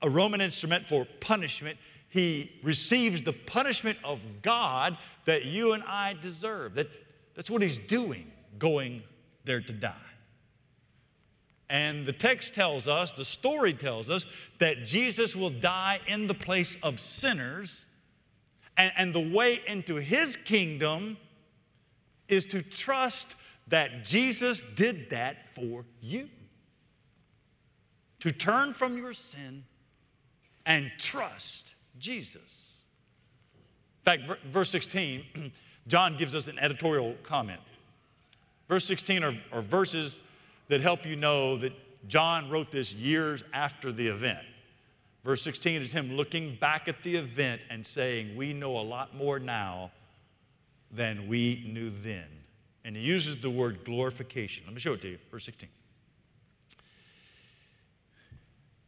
a 0.00 0.08
Roman 0.08 0.40
instrument 0.40 0.86
for 0.86 1.06
punishment. 1.20 1.78
He 2.08 2.60
receives 2.62 3.22
the 3.22 3.32
punishment 3.32 3.98
of 4.04 4.22
God 4.42 4.96
that 5.24 5.44
you 5.44 5.72
and 5.72 5.82
I 5.84 6.14
deserve. 6.20 6.74
That, 6.74 6.88
that's 7.34 7.50
what 7.50 7.62
he's 7.62 7.78
doing, 7.78 8.30
going 8.58 9.02
there 9.44 9.60
to 9.60 9.72
die. 9.72 9.94
And 11.70 12.04
the 12.04 12.12
text 12.12 12.52
tells 12.52 12.86
us, 12.86 13.12
the 13.12 13.24
story 13.24 13.72
tells 13.72 14.10
us, 14.10 14.26
that 14.58 14.84
Jesus 14.84 15.34
will 15.34 15.50
die 15.50 16.00
in 16.06 16.26
the 16.26 16.34
place 16.34 16.76
of 16.82 17.00
sinners. 17.00 17.86
And, 18.76 18.92
and 18.96 19.14
the 19.14 19.32
way 19.34 19.62
into 19.66 19.96
his 19.96 20.36
kingdom 20.36 21.16
is 22.28 22.44
to 22.46 22.60
trust 22.62 23.36
that 23.68 24.04
Jesus 24.04 24.64
did 24.76 25.08
that 25.10 25.54
for 25.54 25.86
you. 26.02 26.28
To 28.20 28.30
turn 28.32 28.74
from 28.74 28.98
your 28.98 29.14
sin 29.14 29.64
and 30.66 30.90
trust 30.98 31.74
Jesus. 31.98 32.70
In 34.00 34.04
fact, 34.04 34.44
verse 34.46 34.70
16, 34.70 35.24
John 35.86 36.16
gives 36.16 36.34
us 36.34 36.48
an 36.48 36.58
editorial 36.58 37.14
comment. 37.22 37.60
Verse 38.68 38.84
16 38.84 39.22
are, 39.22 39.34
are 39.52 39.62
verses 39.62 40.20
that 40.68 40.80
help 40.80 41.04
you 41.04 41.16
know 41.16 41.56
that 41.56 41.72
John 42.08 42.50
wrote 42.50 42.70
this 42.70 42.92
years 42.92 43.44
after 43.52 43.92
the 43.92 44.08
event. 44.08 44.44
Verse 45.24 45.42
16 45.42 45.82
is 45.82 45.92
him 45.92 46.12
looking 46.12 46.56
back 46.56 46.88
at 46.88 47.02
the 47.02 47.14
event 47.14 47.60
and 47.70 47.86
saying, 47.86 48.36
We 48.36 48.52
know 48.52 48.76
a 48.78 48.82
lot 48.82 49.14
more 49.14 49.38
now 49.38 49.92
than 50.90 51.28
we 51.28 51.64
knew 51.72 51.90
then. 52.02 52.26
And 52.84 52.96
he 52.96 53.02
uses 53.02 53.36
the 53.40 53.50
word 53.50 53.84
glorification. 53.84 54.64
Let 54.66 54.74
me 54.74 54.80
show 54.80 54.94
it 54.94 55.02
to 55.02 55.08
you. 55.08 55.18
Verse 55.30 55.44
16. 55.44 55.68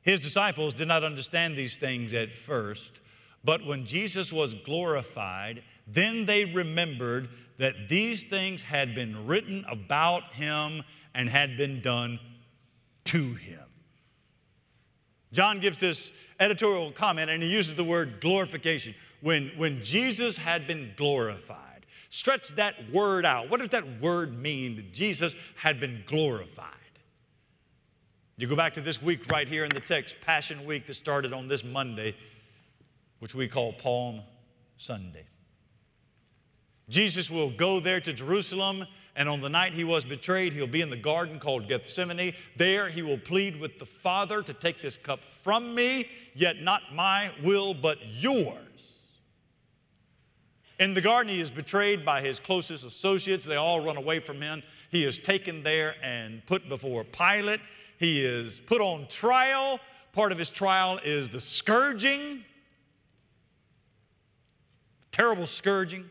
His 0.05 0.21
disciples 0.21 0.75
did 0.75 0.87
not 0.87 1.03
understand 1.03 1.57
these 1.57 1.79
things 1.79 2.12
at 2.12 2.35
first, 2.35 3.01
but 3.43 3.64
when 3.64 3.87
Jesus 3.87 4.33
was 4.33 4.55
glorified, 4.55 5.62
then 5.87 6.27
they 6.27 6.45
remembered 6.45 7.31
that 7.57 7.88
these 7.88 8.25
things 8.25 8.62
had 8.62 8.95
been 8.95 9.27
written 9.27 9.64
about 9.69 10.35
him 10.35 10.83
and 11.14 11.29
had 11.29 11.57
been 11.57 11.81
done 11.81 12.21
to 13.05 13.35
him. 13.35 13.61
John 15.33 15.59
gives 15.59 15.79
this 15.79 16.12
editorial 16.38 16.93
comment 16.93 17.31
and 17.31 17.43
he 17.43 17.49
uses 17.49 17.75
the 17.75 17.85
word 17.85 18.21
glorification. 18.21 18.95
When, 19.23 19.53
when 19.57 19.83
Jesus 19.83 20.37
had 20.37 20.67
been 20.67 20.93
glorified, 20.97 21.87
stretch 22.11 22.51
that 22.57 22.75
word 22.93 23.25
out. 23.25 23.49
What 23.49 23.61
does 23.61 23.71
that 23.71 24.03
word 24.03 24.38
mean? 24.38 24.77
That 24.77 24.93
Jesus 24.93 25.35
had 25.57 25.81
been 25.81 26.03
glorified. 26.07 26.69
You 28.37 28.49
go 28.49 28.57
back 28.57 28.75
to 28.75 28.81
this 28.81 29.01
week 29.01 29.31
right 29.31 29.47
here 29.47 29.62
in 29.62 29.70
the 29.70 29.79
text, 29.79 30.16
Passion 30.20 30.66
Week 30.66 30.88
that 30.88 30.94
started 30.94 31.33
on 31.33 31.47
this 31.47 31.62
Monday, 31.62 32.16
which 33.20 33.33
we 33.33 33.47
call 33.47 33.73
Palm 33.75 34.23
Sunday. 34.77 35.25
Jesus 36.88 37.31
will 37.31 37.51
go 37.51 37.79
there 37.79 38.01
to 38.01 38.12
Jerusalem, 38.12 38.87
and 39.14 39.29
on 39.29 39.40
the 39.40 39.49
night 39.49 39.73
he 39.73 39.85
was 39.85 40.05
betrayed, 40.05 40.53
he'll 40.53 40.66
be 40.66 40.81
in 40.81 40.90
the 40.90 40.97
garden 40.97 41.38
called 41.38 41.68
Gethsemane. 41.68 42.35
There 42.57 42.88
he 42.88 43.03
will 43.03 43.18
plead 43.18 43.61
with 43.61 43.79
the 43.79 43.87
Father 43.87 44.42
to 44.42 44.53
take 44.53 44.83
this 44.83 44.97
cup 44.97 45.20
from 45.31 45.73
me, 45.73 46.09
yet 46.35 46.61
not 46.61 46.92
my 46.92 47.31
will, 47.44 47.73
but 47.73 47.99
yours. 48.05 49.07
In 50.81 50.92
the 50.92 51.01
garden, 51.01 51.33
he 51.33 51.40
is 51.40 51.53
betrayed 51.53 52.05
by 52.05 52.20
his 52.20 52.40
closest 52.40 52.85
associates. 52.85 53.47
They 53.47 53.55
all 53.55 53.85
run 53.85 53.97
away 53.97 54.18
from 54.18 54.40
him. 54.42 54.64
He 54.90 55.05
is 55.05 55.18
taken 55.18 55.62
there 55.62 55.94
and 56.03 56.44
put 56.47 56.68
before 56.68 57.05
Pilate. 57.05 57.61
He 57.98 58.24
is 58.24 58.61
put 58.61 58.80
on 58.80 59.07
trial. 59.09 59.80
Part 60.12 60.33
of 60.33 60.38
his 60.38 60.50
trial 60.50 61.00
is 61.04 61.28
the 61.28 61.40
scourging, 61.40 62.44
terrible 65.11 65.46
scourging. 65.46 66.09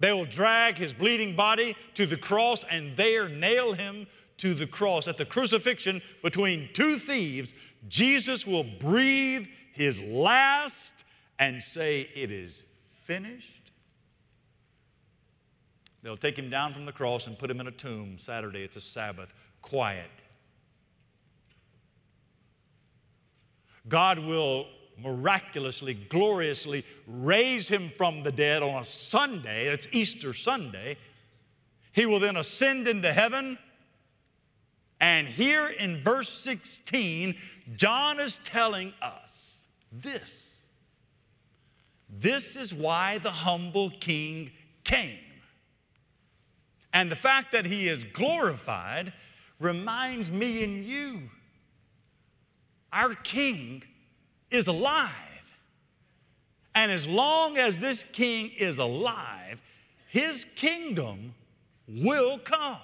They 0.00 0.12
will 0.12 0.26
drag 0.26 0.76
his 0.76 0.92
bleeding 0.92 1.34
body 1.34 1.76
to 1.94 2.04
the 2.04 2.16
cross 2.16 2.64
and 2.70 2.96
there 2.96 3.28
nail 3.28 3.72
him 3.72 4.06
to 4.38 4.52
the 4.52 4.66
cross. 4.66 5.08
At 5.08 5.16
the 5.16 5.24
crucifixion 5.24 6.02
between 6.22 6.68
two 6.74 6.98
thieves, 6.98 7.54
Jesus 7.88 8.46
will 8.46 8.64
breathe 8.64 9.46
his 9.72 10.02
last 10.02 11.04
and 11.38 11.62
say, 11.62 12.10
It 12.14 12.30
is 12.30 12.64
finished. 13.04 13.72
They'll 16.02 16.16
take 16.16 16.38
him 16.38 16.50
down 16.50 16.72
from 16.72 16.84
the 16.84 16.92
cross 16.92 17.26
and 17.26 17.38
put 17.38 17.50
him 17.50 17.60
in 17.60 17.66
a 17.66 17.72
tomb. 17.72 18.18
Saturday, 18.18 18.62
it's 18.62 18.76
a 18.76 18.80
Sabbath 18.80 19.32
quiet. 19.66 20.10
God 23.88 24.18
will 24.18 24.66
miraculously, 24.98 25.94
gloriously 25.94 26.84
raise 27.06 27.68
him 27.68 27.92
from 27.96 28.22
the 28.22 28.32
dead 28.32 28.62
on 28.62 28.80
a 28.80 28.84
Sunday, 28.84 29.66
it's 29.66 29.86
Easter 29.92 30.32
Sunday. 30.32 30.96
He 31.92 32.06
will 32.06 32.20
then 32.20 32.36
ascend 32.36 32.88
into 32.88 33.12
heaven. 33.12 33.58
And 35.00 35.28
here 35.28 35.68
in 35.68 36.02
verse 36.02 36.30
16, 36.30 37.36
John 37.76 38.20
is 38.20 38.40
telling 38.44 38.92
us 39.02 39.66
this. 39.92 40.60
This 42.08 42.56
is 42.56 42.72
why 42.72 43.18
the 43.18 43.30
humble 43.30 43.90
king 43.90 44.50
came. 44.84 45.18
And 46.92 47.10
the 47.10 47.16
fact 47.16 47.52
that 47.52 47.66
he 47.66 47.88
is 47.88 48.04
glorified 48.04 49.12
reminds 49.58 50.30
me 50.30 50.62
and 50.64 50.84
you 50.84 51.22
our 52.96 53.14
king 53.14 53.82
is 54.50 54.68
alive. 54.68 55.12
And 56.74 56.90
as 56.90 57.06
long 57.06 57.58
as 57.58 57.76
this 57.76 58.04
king 58.12 58.50
is 58.56 58.78
alive, 58.78 59.60
his 60.08 60.46
kingdom 60.56 61.34
will 61.86 62.38
come. 62.38 62.78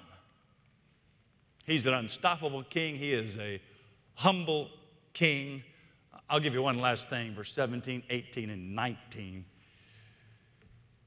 He's 1.64 1.86
an 1.86 1.94
unstoppable 1.94 2.62
king, 2.64 2.96
he 2.96 3.12
is 3.12 3.38
a 3.38 3.60
humble 4.14 4.68
king. 5.14 5.62
I'll 6.28 6.40
give 6.40 6.52
you 6.52 6.62
one 6.62 6.78
last 6.78 7.08
thing, 7.08 7.34
verse 7.34 7.52
17, 7.52 8.02
18, 8.10 8.50
and 8.50 8.74
19. 8.74 9.44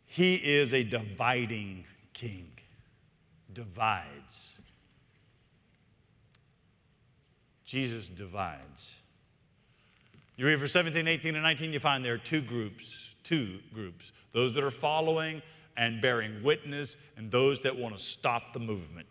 He 0.08 0.36
is 0.36 0.74
a 0.74 0.84
dividing 0.84 1.86
king, 2.14 2.50
divides. 3.54 4.55
Jesus 7.66 8.10
divides. 8.10 8.96
You 10.38 10.46
read 10.46 10.60
for 10.60 10.68
17, 10.68 11.08
18, 11.08 11.36
and 11.36 11.44
19, 11.44 11.74
you 11.74 11.80
find 11.80 12.04
there 12.04 12.14
are 12.14 12.18
two 12.18 12.42
groups, 12.42 13.12
two 13.24 13.60
groups 13.74 14.12
those 14.34 14.54
that 14.54 14.66
are 14.66 14.72
following 14.72 15.42
and 15.78 16.02
bearing 16.02 16.44
witness, 16.44 16.98
and 17.16 17.32
those 17.32 17.62
that 17.62 17.78
want 17.78 17.96
to 17.96 18.02
stop 18.02 18.52
the 18.54 18.60
movement. 18.60 19.08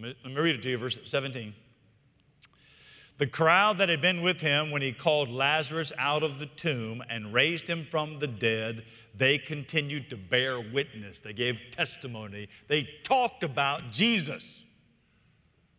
Let 0.00 0.24
me 0.24 0.34
read 0.36 0.54
it 0.54 0.62
to 0.62 0.70
you, 0.70 0.78
verse 0.78 0.96
17. 1.04 1.54
The 3.18 3.26
crowd 3.26 3.78
that 3.78 3.88
had 3.88 4.00
been 4.00 4.22
with 4.22 4.40
him 4.40 4.70
when 4.70 4.80
he 4.80 4.92
called 4.92 5.28
Lazarus 5.28 5.92
out 5.98 6.22
of 6.22 6.38
the 6.38 6.46
tomb 6.46 7.02
and 7.10 7.34
raised 7.34 7.66
him 7.66 7.84
from 7.90 8.20
the 8.20 8.28
dead, 8.28 8.84
they 9.16 9.38
continued 9.38 10.08
to 10.10 10.16
bear 10.16 10.60
witness. 10.60 11.18
They 11.18 11.32
gave 11.32 11.56
testimony. 11.72 12.48
They 12.68 12.88
talked 13.02 13.42
about 13.42 13.90
Jesus. 13.90 14.62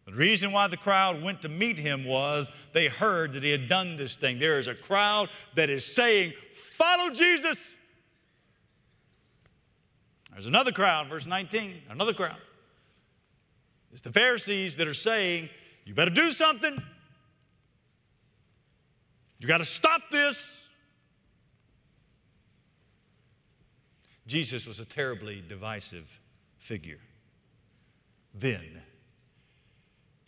The 0.10 0.16
reason 0.16 0.52
why 0.52 0.66
the 0.68 0.78
crowd 0.78 1.22
went 1.22 1.44
to 1.44 1.50
meet 1.50 1.78
him 1.78 2.04
was 2.04 2.50
they 2.74 2.88
heard 2.88 3.34
that 3.34 3.44
he 3.44 3.52
had 3.52 3.70
done 3.70 3.96
this 3.96 4.16
thing. 4.16 4.40
There 4.40 4.58
is 4.58 4.68
a 4.68 4.74
crowd 4.74 5.30
that 5.54 5.70
is 5.70 5.86
saying, 5.86 6.34
Follow 6.52 7.12
Jesus. 7.12 7.76
There's 10.32 10.48
another 10.48 10.72
crowd, 10.72 11.10
verse 11.10 11.28
19, 11.28 11.84
another 11.92 12.16
crowd. 12.16 12.40
It's 13.92 14.02
the 14.02 14.12
Pharisees 14.12 14.78
that 14.78 14.88
are 14.88 14.96
saying, 14.96 15.50
You 15.86 15.94
better 15.94 16.10
do 16.10 16.32
something. 16.32 16.82
You 19.38 19.48
got 19.48 19.60
to 19.60 19.66
stop 19.66 20.02
this. 20.10 20.70
Jesus 24.26 24.66
was 24.66 24.80
a 24.80 24.86
terribly 24.86 25.44
divisive 25.48 26.20
figure. 26.58 27.00
Then, 28.34 28.82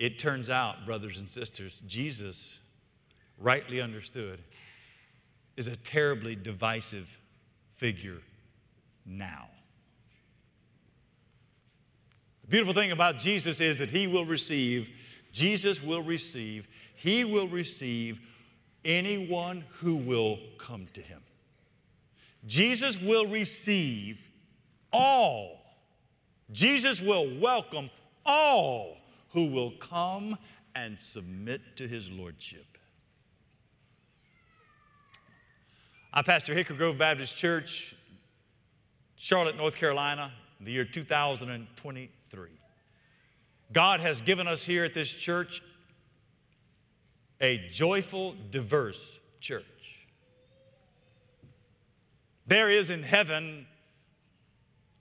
it 0.01 0.17
turns 0.17 0.49
out, 0.49 0.83
brothers 0.83 1.19
and 1.19 1.29
sisters, 1.29 1.79
Jesus, 1.85 2.57
rightly 3.37 3.79
understood, 3.79 4.39
is 5.55 5.67
a 5.67 5.75
terribly 5.75 6.35
divisive 6.35 7.07
figure 7.75 8.17
now. 9.05 9.47
The 12.41 12.47
beautiful 12.47 12.73
thing 12.73 12.91
about 12.91 13.19
Jesus 13.19 13.61
is 13.61 13.77
that 13.77 13.91
he 13.91 14.07
will 14.07 14.25
receive, 14.25 14.89
Jesus 15.31 15.83
will 15.83 16.01
receive, 16.01 16.67
he 16.95 17.23
will 17.23 17.47
receive 17.47 18.21
anyone 18.83 19.63
who 19.81 19.93
will 19.93 20.39
come 20.57 20.87
to 20.95 21.01
him. 21.01 21.21
Jesus 22.47 22.99
will 22.99 23.27
receive 23.27 24.19
all. 24.91 25.61
Jesus 26.51 27.03
will 27.03 27.39
welcome 27.39 27.91
all 28.25 28.97
who 29.33 29.45
will 29.45 29.71
come 29.71 30.37
and 30.75 30.99
submit 30.99 31.61
to 31.77 31.87
his 31.87 32.11
lordship. 32.11 32.77
I 36.13 36.21
pastor 36.21 36.53
Hickory 36.53 36.75
Grove 36.75 36.97
Baptist 36.97 37.37
Church, 37.37 37.95
Charlotte, 39.15 39.55
North 39.55 39.75
Carolina, 39.75 40.31
in 40.59 40.65
the 40.65 40.71
year 40.71 40.85
2023. 40.85 42.49
God 43.71 43.99
has 44.01 44.21
given 44.21 44.47
us 44.47 44.63
here 44.63 44.83
at 44.83 44.93
this 44.93 45.09
church 45.09 45.61
a 47.39 47.57
joyful, 47.71 48.35
diverse 48.51 49.19
church. 49.39 50.07
There 52.45 52.69
is 52.69 52.89
in 52.89 53.03
heaven 53.03 53.65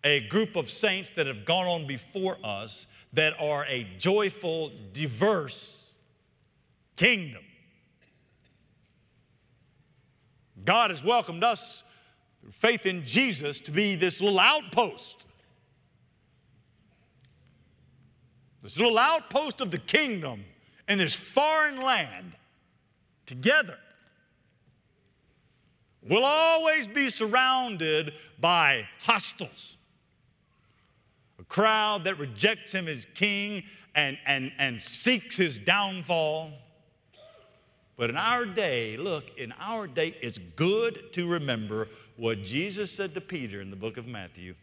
a 0.05 0.21
group 0.29 0.57
of 0.57 0.71
saints 0.71 1.11
that 1.13 1.27
have 1.27 1.45
gone 1.45 1.67
on 1.67 1.87
before 1.87 2.39
us 2.45 2.87
that 3.13 3.35
are 3.41 3.65
a 3.67 3.85
joyful, 3.99 4.71
diverse 4.93 5.93
kingdom. 6.97 7.43
God 10.65 10.91
has 10.91 11.03
welcomed 11.03 11.43
us 11.43 11.83
through 12.41 12.53
faith 12.53 12.87
in 12.87 13.05
Jesus 13.05 13.61
to 13.61 13.71
be 13.71 13.97
this 13.97 14.21
little 14.21 14.39
outpost. 14.39 15.27
This 18.63 18.79
little 18.79 18.99
outpost 18.99 19.61
of 19.61 19.71
the 19.71 19.79
kingdom 19.79 20.45
in 20.89 20.99
this 20.99 21.15
foreign 21.15 21.81
land 21.81 22.33
together. 23.27 23.79
We'll 26.03 26.25
always 26.25 26.87
be 26.87 27.11
surrounded 27.11 28.15
by 28.39 28.87
hostiles. 29.01 29.77
Crowd 31.51 32.05
that 32.05 32.19
rejects 32.19 32.73
him 32.73 32.89
as 32.89 33.07
king 33.15 33.65
and, 33.95 34.17
and, 34.25 34.53
and 34.57 34.81
seeks 34.81 35.37
his 35.37 35.59
downfall. 35.59 36.53
But 37.97 38.09
in 38.09 38.17
our 38.17 38.47
day, 38.47 38.97
look, 38.97 39.37
in 39.37 39.53
our 39.61 39.87
day, 39.89 40.17
it's 40.23 40.39
good 40.55 41.13
to 41.13 41.27
remember 41.27 41.89
what 42.17 42.45
Jesus 42.45 42.93
said 42.93 43.15
to 43.15 43.21
Peter 43.21 43.61
in 43.61 43.69
the 43.69 43.77
book 43.77 43.97
of 43.97 44.07
Matthew. 44.07 44.55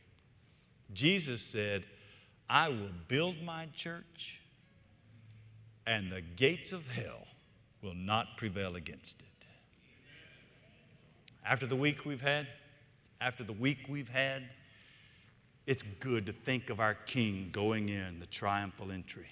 Jesus 0.94 1.42
said, 1.42 1.84
I 2.50 2.70
will 2.70 2.90
build 3.10 3.44
my 3.44 3.68
church, 3.76 4.40
and 5.86 6.10
the 6.10 6.22
gates 6.22 6.72
of 6.72 6.88
hell 6.88 7.28
will 7.82 7.96
not 7.96 8.38
prevail 8.38 8.78
against 8.78 9.20
it. 9.20 9.28
After 11.46 11.68
the 11.68 11.76
week 11.76 12.06
we've 12.06 12.22
had, 12.22 12.48
after 13.20 13.44
the 13.44 13.54
week 13.54 13.80
we've 13.90 14.10
had, 14.10 14.44
it's 15.68 15.84
good 16.00 16.26
to 16.26 16.32
think 16.32 16.70
of 16.70 16.80
our 16.80 16.94
King 16.96 17.50
going 17.52 17.90
in 17.90 18.20
the 18.20 18.26
triumphal 18.26 18.92
entry. 18.92 19.28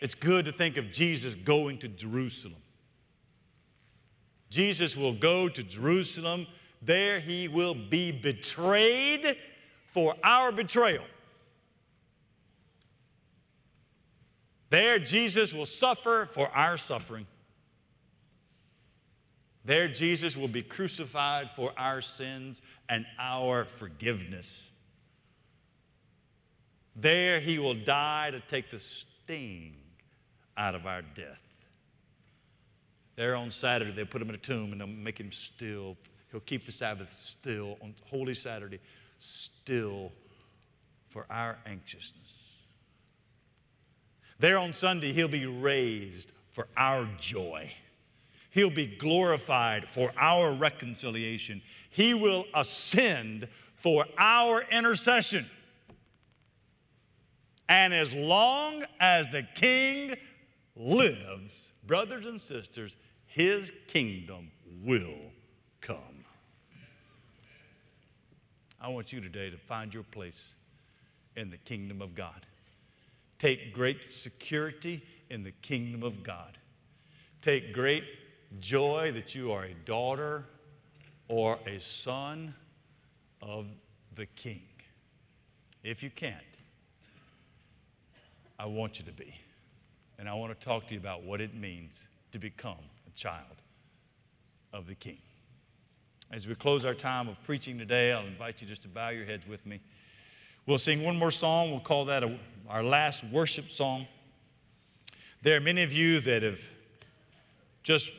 It's 0.00 0.14
good 0.14 0.46
to 0.46 0.52
think 0.52 0.78
of 0.78 0.90
Jesus 0.90 1.34
going 1.34 1.78
to 1.78 1.88
Jerusalem. 1.88 2.56
Jesus 4.48 4.96
will 4.96 5.12
go 5.12 5.48
to 5.48 5.62
Jerusalem. 5.62 6.46
There 6.80 7.20
he 7.20 7.46
will 7.46 7.74
be 7.74 8.10
betrayed 8.10 9.36
for 9.86 10.14
our 10.24 10.50
betrayal. 10.50 11.04
There 14.70 14.98
Jesus 14.98 15.52
will 15.52 15.66
suffer 15.66 16.26
for 16.32 16.48
our 16.48 16.78
suffering. 16.78 17.26
There 19.64 19.88
Jesus 19.88 20.36
will 20.36 20.48
be 20.48 20.62
crucified 20.62 21.50
for 21.50 21.72
our 21.76 22.02
sins 22.02 22.62
and 22.88 23.06
our 23.18 23.64
forgiveness. 23.64 24.70
There 26.96 27.40
he 27.40 27.58
will 27.58 27.74
die 27.74 28.30
to 28.32 28.40
take 28.40 28.70
the 28.70 28.78
sting 28.78 29.76
out 30.56 30.74
of 30.74 30.86
our 30.86 31.02
death. 31.02 31.66
There 33.16 33.36
on 33.36 33.50
Saturday, 33.50 33.92
they'll 33.92 34.06
put 34.06 34.22
him 34.22 34.30
in 34.30 34.34
a 34.34 34.38
tomb 34.38 34.72
and 34.72 34.80
they'll 34.80 34.88
make 34.88 35.18
him 35.18 35.32
still. 35.32 35.96
He'll 36.30 36.40
keep 36.40 36.64
the 36.64 36.72
Sabbath 36.72 37.14
still 37.14 37.76
on 37.82 37.94
Holy 38.06 38.34
Saturday, 38.34 38.80
still 39.18 40.10
for 41.08 41.26
our 41.30 41.58
anxiousness. 41.66 42.56
There 44.38 44.58
on 44.58 44.72
Sunday, 44.72 45.12
he'll 45.12 45.28
be 45.28 45.46
raised 45.46 46.32
for 46.48 46.66
our 46.76 47.06
joy. 47.20 47.72
He'll 48.52 48.70
be 48.70 48.86
glorified 48.86 49.88
for 49.88 50.12
our 50.16 50.52
reconciliation. 50.52 51.62
He 51.88 52.12
will 52.12 52.44
ascend 52.54 53.48
for 53.74 54.04
our 54.18 54.62
intercession. 54.70 55.48
And 57.66 57.94
as 57.94 58.14
long 58.14 58.84
as 59.00 59.28
the 59.28 59.46
king 59.54 60.16
lives, 60.76 61.72
brothers 61.86 62.26
and 62.26 62.38
sisters, 62.38 62.96
his 63.24 63.72
kingdom 63.86 64.50
will 64.84 65.32
come. 65.80 65.96
I 68.78 68.88
want 68.88 69.14
you 69.14 69.22
today 69.22 69.48
to 69.48 69.56
find 69.56 69.94
your 69.94 70.02
place 70.02 70.54
in 71.36 71.48
the 71.48 71.56
kingdom 71.56 72.02
of 72.02 72.14
God. 72.14 72.44
Take 73.38 73.72
great 73.72 74.10
security 74.12 75.02
in 75.30 75.42
the 75.42 75.52
kingdom 75.52 76.02
of 76.02 76.22
God. 76.22 76.58
Take 77.40 77.72
great 77.72 78.04
joy 78.60 79.12
that 79.12 79.34
you 79.34 79.52
are 79.52 79.64
a 79.64 79.74
daughter 79.84 80.44
or 81.28 81.58
a 81.66 81.78
son 81.80 82.54
of 83.40 83.66
the 84.14 84.26
king. 84.26 84.62
If 85.82 86.02
you 86.02 86.10
can't, 86.10 86.36
I 88.58 88.66
want 88.66 88.98
you 88.98 89.04
to 89.06 89.12
be 89.12 89.34
and 90.22 90.28
I 90.28 90.34
want 90.34 90.56
to 90.56 90.64
talk 90.64 90.86
to 90.86 90.94
you 90.94 91.00
about 91.00 91.24
what 91.24 91.40
it 91.40 91.52
means 91.52 92.06
to 92.30 92.38
become 92.38 92.78
a 93.08 93.10
child 93.18 93.56
of 94.72 94.86
the 94.86 94.94
King. 94.94 95.18
As 96.30 96.46
we 96.46 96.54
close 96.54 96.84
our 96.84 96.94
time 96.94 97.28
of 97.28 97.42
preaching 97.42 97.76
today, 97.76 98.12
I'll 98.12 98.24
invite 98.24 98.62
you 98.62 98.68
just 98.68 98.82
to 98.82 98.88
bow 98.88 99.08
your 99.08 99.24
heads 99.24 99.48
with 99.48 99.66
me. 99.66 99.80
We'll 100.64 100.78
sing 100.78 101.02
one 101.02 101.16
more 101.16 101.32
song. 101.32 101.72
We'll 101.72 101.80
call 101.80 102.04
that 102.04 102.22
a, 102.22 102.38
our 102.68 102.84
last 102.84 103.24
worship 103.24 103.68
song. 103.68 104.06
There 105.42 105.56
are 105.56 105.60
many 105.60 105.82
of 105.82 105.92
you 105.92 106.20
that 106.20 106.44
have 106.44 106.60
just 107.82 108.12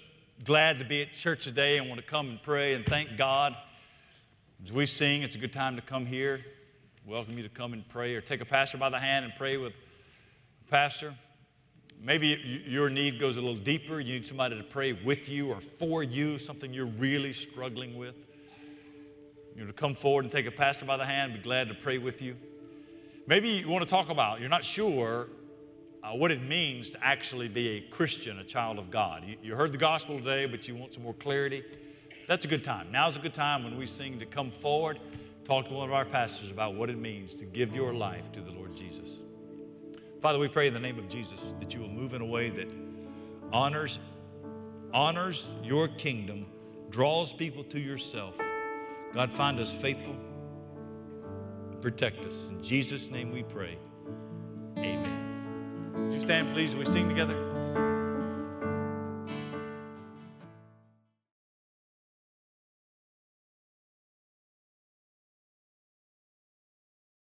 glad 0.43 0.77
to 0.77 0.83
be 0.83 1.01
at 1.01 1.13
church 1.13 1.45
today 1.45 1.77
and 1.77 1.87
want 1.87 2.01
to 2.01 2.05
come 2.05 2.27
and 2.27 2.41
pray 2.41 2.73
and 2.73 2.85
thank 2.85 3.17
God. 3.17 3.55
As 4.61 4.73
we 4.73 4.85
sing, 4.85 5.21
it's 5.21 5.35
a 5.35 5.37
good 5.37 5.53
time 5.53 5.77
to 5.77 5.81
come 5.81 6.05
here. 6.05 6.41
Welcome 7.05 7.37
you 7.37 7.43
to 7.43 7.49
come 7.49 7.71
and 7.71 7.87
pray 7.87 8.13
or 8.13 8.19
take 8.19 8.41
a 8.41 8.45
pastor 8.45 8.77
by 8.77 8.89
the 8.89 8.99
hand 8.99 9.23
and 9.23 9.33
pray 9.37 9.55
with 9.55 9.71
a 9.71 10.69
pastor. 10.69 11.15
maybe 12.01 12.63
your 12.67 12.89
need 12.89 13.21
goes 13.21 13.37
a 13.37 13.41
little 13.41 13.55
deeper. 13.55 14.01
You 14.01 14.13
need 14.13 14.25
somebody 14.25 14.57
to 14.57 14.63
pray 14.63 14.91
with 14.91 15.29
you 15.29 15.49
or 15.49 15.61
for 15.61 16.03
you, 16.03 16.37
something 16.37 16.73
you're 16.73 16.87
really 16.87 17.31
struggling 17.31 17.95
with. 17.95 18.15
You 19.55 19.61
know, 19.61 19.67
to 19.67 19.73
come 19.73 19.95
forward 19.95 20.25
and 20.25 20.31
take 20.31 20.45
a 20.45 20.51
pastor 20.51 20.85
by 20.85 20.97
the 20.97 21.05
hand, 21.05 21.33
be 21.33 21.39
glad 21.39 21.69
to 21.69 21.73
pray 21.73 21.99
with 21.99 22.21
you. 22.21 22.35
Maybe 23.27 23.49
you 23.49 23.69
want 23.69 23.85
to 23.85 23.89
talk 23.89 24.09
about, 24.09 24.41
you're 24.41 24.49
not 24.49 24.65
sure 24.65 25.27
uh, 26.03 26.11
what 26.11 26.31
it 26.31 26.41
means 26.41 26.91
to 26.91 27.03
actually 27.03 27.47
be 27.47 27.69
a 27.69 27.81
Christian, 27.81 28.39
a 28.39 28.43
child 28.43 28.77
of 28.77 28.91
God. 28.91 29.23
You, 29.25 29.37
you 29.41 29.55
heard 29.55 29.71
the 29.71 29.77
gospel 29.77 30.17
today, 30.17 30.45
but 30.45 30.67
you 30.67 30.75
want 30.75 30.93
some 30.93 31.03
more 31.03 31.13
clarity. 31.13 31.63
That's 32.27 32.45
a 32.45 32.47
good 32.47 32.63
time. 32.63 32.91
Now's 32.91 33.15
a 33.15 33.19
good 33.19 33.33
time 33.33 33.63
when 33.63 33.77
we 33.77 33.85
sing 33.85 34.19
to 34.19 34.25
come 34.25 34.51
forward, 34.51 34.99
talk 35.45 35.67
to 35.67 35.73
one 35.73 35.87
of 35.87 35.93
our 35.93 36.05
pastors 36.05 36.51
about 36.51 36.75
what 36.75 36.89
it 36.89 36.97
means 36.97 37.35
to 37.35 37.45
give 37.45 37.75
your 37.75 37.93
life 37.93 38.31
to 38.33 38.41
the 38.41 38.51
Lord 38.51 38.75
Jesus. 38.75 39.19
Father, 40.21 40.39
we 40.39 40.47
pray 40.47 40.67
in 40.67 40.73
the 40.73 40.79
name 40.79 40.99
of 40.99 41.07
Jesus 41.09 41.39
that 41.59 41.73
you 41.73 41.81
will 41.81 41.89
move 41.89 42.13
in 42.13 42.21
a 42.21 42.25
way 42.25 42.49
that 42.49 42.67
honors 43.51 43.99
honors 44.93 45.49
your 45.63 45.87
kingdom, 45.87 46.45
draws 46.89 47.33
people 47.33 47.63
to 47.63 47.79
yourself. 47.79 48.35
God, 49.13 49.33
find 49.33 49.59
us 49.59 49.73
faithful, 49.73 50.15
protect 51.81 52.25
us. 52.25 52.47
In 52.49 52.61
Jesus' 52.61 53.09
name 53.09 53.31
we 53.31 53.43
pray. 53.43 53.77
Amen. 54.77 55.22
Would 55.93 56.13
you 56.13 56.19
stand, 56.19 56.53
please, 56.53 56.75
we 56.75 56.85
sing 56.85 57.07
together? 57.07 57.92